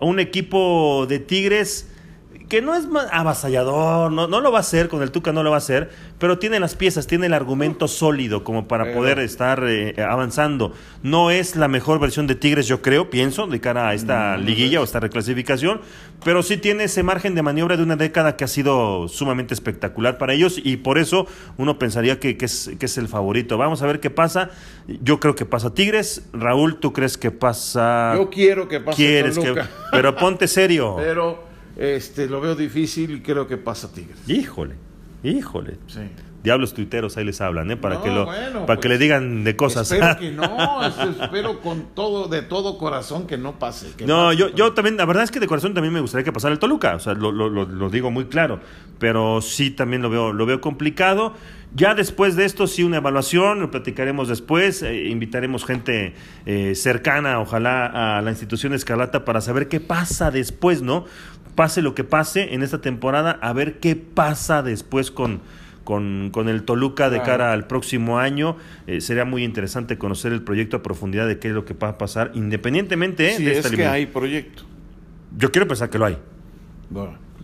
a 0.00 0.04
un 0.04 0.20
equipo 0.20 1.06
de 1.08 1.20
Tigres 1.20 1.88
que 2.48 2.62
no 2.62 2.74
es 2.74 2.86
avasallador, 3.12 4.12
no, 4.12 4.26
no 4.26 4.40
lo 4.40 4.52
va 4.52 4.58
a 4.58 4.60
hacer, 4.60 4.88
con 4.88 5.02
el 5.02 5.10
Tuca 5.10 5.32
no 5.32 5.42
lo 5.42 5.50
va 5.50 5.56
a 5.56 5.58
hacer, 5.58 5.90
pero 6.18 6.38
tiene 6.38 6.60
las 6.60 6.74
piezas, 6.74 7.06
tiene 7.06 7.26
el 7.26 7.34
argumento 7.34 7.88
sólido 7.88 8.44
como 8.44 8.68
para 8.68 8.92
poder 8.92 9.18
estar 9.18 9.64
eh, 9.66 9.94
avanzando. 10.02 10.72
No 11.02 11.30
es 11.30 11.56
la 11.56 11.68
mejor 11.68 11.98
versión 12.00 12.26
de 12.26 12.34
Tigres, 12.34 12.66
yo 12.66 12.82
creo, 12.82 13.10
pienso, 13.10 13.46
de 13.46 13.60
cara 13.60 13.88
a 13.88 13.94
esta 13.94 14.36
liguilla 14.36 14.80
o 14.80 14.84
esta 14.84 15.00
reclasificación, 15.00 15.80
pero 16.24 16.42
sí 16.42 16.56
tiene 16.56 16.84
ese 16.84 17.02
margen 17.02 17.34
de 17.34 17.42
maniobra 17.42 17.76
de 17.76 17.82
una 17.82 17.96
década 17.96 18.36
que 18.36 18.44
ha 18.44 18.48
sido 18.48 19.08
sumamente 19.08 19.54
espectacular 19.54 20.18
para 20.18 20.34
ellos 20.34 20.60
y 20.62 20.78
por 20.78 20.98
eso 20.98 21.26
uno 21.56 21.78
pensaría 21.78 22.18
que, 22.18 22.36
es, 22.40 22.70
que 22.78 22.86
es 22.86 22.98
el 22.98 23.08
favorito. 23.08 23.58
Vamos 23.58 23.82
a 23.82 23.86
ver 23.86 24.00
qué 24.00 24.10
pasa. 24.10 24.50
Yo 25.02 25.20
creo 25.20 25.34
que 25.34 25.44
pasa 25.44 25.74
Tigres. 25.74 26.22
Raúl, 26.32 26.78
¿tú 26.78 26.92
crees 26.92 27.18
que 27.18 27.30
pasa? 27.30 28.14
Yo 28.16 28.30
quiero 28.30 28.68
que 28.68 28.80
pase 28.80 28.96
¿Quieres 28.96 29.38
Pero 29.92 30.16
ponte 30.16 30.48
serio. 30.48 30.96
Pero 30.98 31.45
este, 31.76 32.26
lo 32.26 32.40
veo 32.40 32.54
difícil 32.54 33.10
y 33.12 33.20
creo 33.20 33.46
que 33.46 33.56
pasa 33.56 33.92
Tigres. 33.92 34.18
Híjole, 34.26 34.74
híjole. 35.22 35.78
Diablos 36.42 36.74
tuiteros 36.74 37.16
ahí 37.16 37.24
les 37.24 37.40
hablan, 37.40 37.72
¿eh? 37.72 37.76
Para 37.76 38.00
que 38.02 38.08
lo, 38.08 38.24
para 38.24 38.78
que 38.78 38.88
le 38.88 38.94
pues, 38.94 39.00
digan 39.00 39.42
de 39.42 39.56
cosas. 39.56 39.90
Espero 39.90 40.16
que 40.20 40.30
no, 40.30 40.86
espero 40.86 41.60
con 41.60 41.86
todo, 41.92 42.28
de 42.28 42.42
todo 42.42 42.78
corazón 42.78 43.26
que 43.26 43.36
no 43.36 43.58
pase. 43.58 43.88
no, 44.06 44.32
yo, 44.32 44.50
yo 44.50 44.72
también, 44.72 44.96
la 44.96 45.06
verdad 45.06 45.24
es 45.24 45.32
que 45.32 45.40
de 45.40 45.48
corazón 45.48 45.74
también 45.74 45.92
me 45.92 46.00
gustaría 46.00 46.24
que 46.24 46.32
pasara 46.32 46.52
el 46.52 46.60
Toluca, 46.60 46.94
o 46.94 47.00
sea, 47.00 47.14
lo, 47.14 47.32
lo, 47.32 47.48
lo, 47.48 47.90
digo 47.90 48.12
muy 48.12 48.26
claro, 48.26 48.60
pero 49.00 49.40
sí 49.42 49.72
también 49.72 50.02
lo 50.02 50.08
veo, 50.08 50.32
lo 50.32 50.46
veo 50.46 50.60
complicado. 50.60 51.34
Ya 51.74 51.94
después 51.94 52.36
de 52.36 52.44
esto, 52.44 52.68
sí, 52.68 52.84
una 52.84 52.98
evaluación, 52.98 53.60
lo 53.60 53.70
platicaremos 53.70 54.28
después, 54.28 54.82
eh, 54.82 55.08
invitaremos 55.08 55.64
gente 55.64 56.14
eh, 56.46 56.74
cercana, 56.74 57.40
ojalá, 57.40 58.16
a 58.16 58.22
la 58.22 58.30
institución 58.30 58.72
Escarlata 58.72 59.24
para 59.24 59.40
saber 59.40 59.68
qué 59.68 59.80
pasa 59.80 60.30
después, 60.30 60.80
¿no? 60.80 61.06
Pase 61.56 61.82
lo 61.82 61.94
que 61.94 62.04
pase 62.04 62.54
en 62.54 62.62
esta 62.62 62.80
temporada, 62.80 63.32
a 63.42 63.52
ver 63.52 63.80
qué 63.80 63.96
pasa 63.96 64.62
después 64.62 65.10
con, 65.10 65.40
con, 65.82 66.30
con 66.32 66.48
el 66.48 66.62
Toluca 66.62 67.10
de 67.10 67.22
cara 67.22 67.52
al 67.52 67.66
próximo 67.66 68.20
año. 68.20 68.56
Eh, 68.86 69.00
sería 69.00 69.24
muy 69.24 69.42
interesante 69.42 69.98
conocer 69.98 70.32
el 70.32 70.42
proyecto 70.42 70.76
a 70.76 70.82
profundidad 70.84 71.26
de 71.26 71.40
qué 71.40 71.48
es 71.48 71.54
lo 71.54 71.64
que 71.64 71.74
va 71.74 71.88
a 71.88 71.98
pasar, 71.98 72.30
independientemente 72.34 73.34
eh, 73.34 73.38
de 73.40 73.58
es 73.58 73.68
que 73.68 73.86
hay 73.86 74.06
proyecto. 74.06 74.62
Yo 75.36 75.50
quiero 75.50 75.66
pensar 75.66 75.90
que 75.90 75.98
lo 75.98 76.04
hay. 76.04 76.18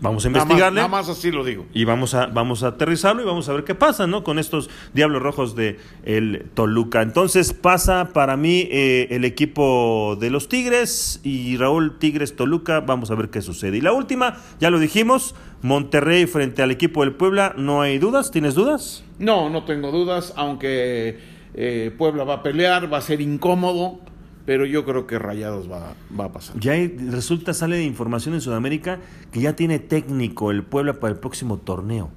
Vamos 0.02 0.24
a 0.24 0.28
investigarle. 0.28 0.80
Nada 0.80 0.88
más, 0.88 1.08
así 1.08 1.30
lo 1.30 1.44
digo. 1.44 1.66
Y 1.72 1.84
vamos 1.84 2.14
a, 2.14 2.26
vamos 2.26 2.64
a 2.64 2.68
aterrizarlo 2.68 3.22
y 3.22 3.24
vamos 3.24 3.48
a 3.48 3.52
ver 3.52 3.62
qué 3.62 3.76
pasa, 3.76 4.08
¿no? 4.08 4.24
Con 4.24 4.40
estos 4.40 4.68
Diablos 4.92 5.22
Rojos 5.22 5.54
de 5.54 5.78
el 6.04 6.46
Toluca. 6.54 7.02
Entonces 7.02 7.52
pasa 7.52 8.10
para 8.12 8.36
mí 8.36 8.66
eh, 8.72 9.06
el 9.12 9.24
equipo 9.24 10.16
de 10.18 10.30
los 10.30 10.48
Tigres 10.48 11.20
y 11.22 11.56
Raúl 11.56 12.00
Tigres 12.00 12.34
Toluca. 12.34 12.80
Vamos 12.80 13.12
a 13.12 13.14
ver 13.14 13.30
qué 13.30 13.40
sucede. 13.42 13.76
Y 13.76 13.80
la 13.80 13.92
última, 13.92 14.38
ya 14.58 14.70
lo 14.70 14.80
dijimos, 14.80 15.36
Monterrey 15.62 16.26
frente 16.26 16.62
al 16.62 16.72
equipo 16.72 17.04
del 17.04 17.14
Puebla. 17.14 17.54
¿No 17.56 17.80
hay 17.80 17.98
dudas? 17.98 18.32
¿Tienes 18.32 18.56
dudas? 18.56 19.04
No, 19.20 19.50
no 19.50 19.64
tengo 19.64 19.92
dudas, 19.92 20.34
aunque 20.36 21.20
eh, 21.54 21.94
Puebla 21.96 22.24
va 22.24 22.34
a 22.34 22.42
pelear, 22.42 22.92
va 22.92 22.98
a 22.98 23.02
ser 23.02 23.20
incómodo 23.20 24.00
pero 24.44 24.66
yo 24.66 24.84
creo 24.84 25.06
que 25.06 25.18
Rayados 25.18 25.70
va, 25.70 25.94
va 26.18 26.26
a 26.26 26.32
pasar. 26.32 26.58
Ya 26.58 26.74
resulta, 27.10 27.54
sale 27.54 27.76
de 27.76 27.84
información 27.84 28.34
en 28.34 28.40
Sudamérica 28.40 28.98
que 29.30 29.40
ya 29.40 29.54
tiene 29.54 29.78
técnico 29.78 30.50
el 30.50 30.62
Puebla 30.62 30.94
para 30.94 31.12
el 31.12 31.18
próximo 31.18 31.58
torneo. 31.58 32.10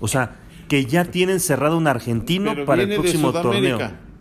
O 0.00 0.08
sea, 0.08 0.36
que 0.68 0.86
ya 0.86 1.04
tienen 1.04 1.40
cerrado 1.40 1.76
un 1.76 1.86
argentino 1.86 2.54
para 2.64 2.82
el 2.82 2.94
próximo 2.94 3.32
torneo. 3.32 3.78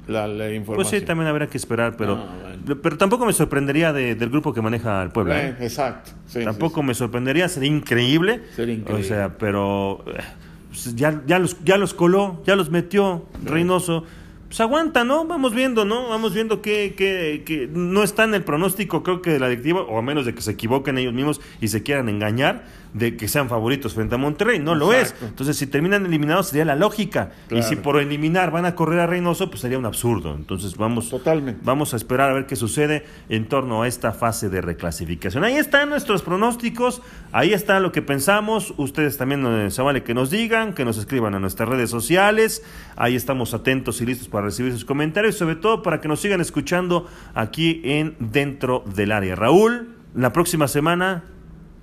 La, 0.07 0.27
información. 0.53 0.75
Pues 0.75 0.87
sí, 0.89 1.01
también 1.01 1.27
habrá 1.27 1.47
que 1.47 1.57
esperar, 1.57 1.97
pero, 1.97 2.15
ah, 2.15 2.55
pero 2.83 2.95
tampoco 2.95 3.25
me 3.25 3.33
sorprendería 3.33 3.91
del 3.91 4.29
grupo 4.29 4.53
que 4.53 4.61
maneja 4.61 5.01
el 5.01 5.09
pueblo. 5.09 5.35
¿eh? 5.35 5.55
Exacto. 5.59 6.11
tampoco 6.43 6.83
me 6.83 6.93
sorprendería, 6.93 7.49
sería 7.49 7.69
increíble. 7.69 8.43
Sería 8.55 8.75
increíble. 8.75 9.03
O 9.03 9.07
sea, 9.07 9.35
pero 9.37 10.05
eh, 10.07 10.21
pues 10.69 10.95
ya, 10.95 11.23
ya, 11.25 11.39
los, 11.39 11.57
ya 11.63 11.77
los 11.77 11.95
coló, 11.95 12.43
ya 12.45 12.55
los 12.55 12.69
metió 12.69 13.25
Reynoso 13.43 14.03
pues 14.47 14.60
aguanta, 14.62 15.03
¿no? 15.03 15.25
Vamos 15.25 15.53
viendo, 15.53 15.86
¿no? 15.86 16.10
Vamos 16.10 16.34
viendo 16.34 16.62
que, 16.62 16.93
que, 16.95 17.43
que, 17.45 17.67
no 17.67 18.03
está 18.03 18.23
en 18.23 18.36
el 18.36 18.43
pronóstico, 18.43 19.03
creo 19.03 19.21
que 19.21 19.31
de 19.31 19.39
la 19.39 19.49
directiva, 19.49 19.81
o 19.81 19.97
a 19.97 20.01
menos 20.01 20.25
de 20.25 20.36
que 20.36 20.41
se 20.41 20.51
equivoquen 20.51 20.97
ellos 20.97 21.13
mismos 21.13 21.41
y 21.62 21.69
se 21.69 21.84
quieran 21.84 22.10
engañar, 22.10 22.65
de 22.95 23.17
que 23.17 23.27
sean 23.27 23.49
favoritos 23.49 23.93
frente 23.93 24.15
a 24.15 24.17
Monterrey. 24.17 24.58
No 24.58 24.73
lo 24.73 24.93
es. 24.93 25.13
Entonces, 25.21 25.58
si 25.58 25.67
terminan 25.67 26.05
eliminados, 26.05 26.47
sería 26.47 26.63
la 26.63 26.77
lógica. 26.77 27.31
Y 27.51 27.62
si 27.62 27.75
por 27.75 27.99
eliminar 27.99 28.51
van 28.51 28.65
a 28.65 28.73
correr 28.73 29.01
a 29.01 29.05
Reynoso, 29.05 29.49
pues 29.49 29.60
sería 29.60 29.77
un 29.77 29.86
absurdo. 29.86 30.34
Entonces, 30.34 30.77
vamos, 30.77 31.10
Totalmente. 31.10 31.60
vamos 31.65 31.93
a 31.93 31.97
esperar 31.97 32.31
a 32.31 32.34
ver 32.34 32.45
qué 32.45 32.55
sucede 32.55 33.05
en 33.27 33.49
torno 33.49 33.84
a 33.84 33.89
esta 33.89 34.13
fase 34.13 34.47
de 34.47 34.62
reclasificación. 34.62 35.43
Ahí 35.43 35.55
están 35.55 35.89
nuestros 35.89 36.23
pronósticos, 36.23 37.01
ahí 37.34 37.51
está 37.51 37.81
lo 37.81 37.91
que 37.91 38.01
pensamos. 38.01 38.73
Ustedes 38.77 39.17
también 39.17 39.45
eh, 39.45 39.71
se 39.71 39.81
vale 39.81 40.03
que 40.03 40.13
nos 40.13 40.29
digan, 40.29 40.73
que 40.73 40.86
nos 40.86 40.97
escriban 40.97 41.36
a 41.36 41.39
nuestras 41.39 41.67
redes 41.67 41.89
sociales. 41.89 42.63
Ahí 42.95 43.15
estamos 43.17 43.53
atentos 43.53 43.99
y 43.99 44.05
listos 44.05 44.29
para 44.29 44.45
recibir 44.45 44.71
sus 44.71 44.86
comentarios, 44.86 45.36
sobre 45.36 45.58
todo 45.58 45.84
para 45.84 45.99
que 45.99 46.08
nos 46.08 46.21
sigan 46.21 46.39
escuchando 46.39 47.08
aquí 47.34 47.81
en 47.84 48.15
Dentro 48.19 48.86
del 48.95 49.12
Área. 49.12 49.36
Raúl, 49.36 49.97
la 50.13 50.31
próxima 50.31 50.69
semana 50.69 51.25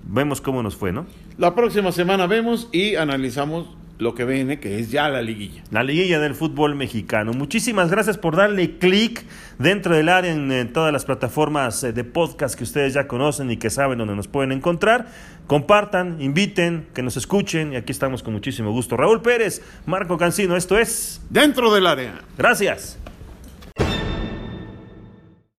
vemos 0.03 0.41
cómo 0.41 0.63
nos 0.63 0.75
fue, 0.75 0.91
¿no? 0.91 1.05
La 1.37 1.55
próxima 1.55 1.91
semana 1.91 2.27
vemos 2.27 2.69
y 2.71 2.95
analizamos 2.95 3.67
lo 3.99 4.15
que 4.15 4.25
viene, 4.25 4.59
que 4.59 4.79
es 4.79 4.91
ya 4.91 5.07
la 5.09 5.21
liguilla. 5.21 5.63
La 5.71 5.83
liguilla 5.83 6.19
del 6.19 6.35
fútbol 6.35 6.75
mexicano. 6.75 7.33
Muchísimas 7.33 7.89
gracias 7.89 8.17
por 8.17 8.35
darle 8.35 8.77
clic 8.77 9.25
dentro 9.59 9.95
del 9.95 10.09
área 10.09 10.31
en, 10.31 10.73
todas 10.73 10.91
las 10.91 11.05
plataformas 11.05 11.83
eh, 11.83 11.93
de 11.93 12.03
podcast 12.03 12.55
que 12.55 12.63
ustedes 12.63 12.93
ya 12.93 13.07
conocen 13.07 13.51
y 13.51 13.57
que 13.57 13.69
saben 13.69 13.97
dónde 13.97 14.15
nos 14.15 14.27
pueden 14.27 14.51
encontrar. 14.51 15.07
Compartan, 15.47 16.21
inviten, 16.21 16.87
que 16.93 17.01
nos 17.01 17.17
escuchen 17.17 17.73
y 17.73 17.75
aquí 17.75 17.91
estamos 17.91 18.23
con 18.23 18.33
muchísimo 18.33 18.71
gusto. 18.71 18.97
Raúl 18.97 19.21
Pérez, 19.21 19.61
Marco 19.85 20.17
Cancino, 20.17 20.55
esto 20.55 20.77
es 20.77 21.21
Dentro 21.29 21.73
del 21.73 21.87
área. 21.87 22.21
Gracias. 22.37 22.97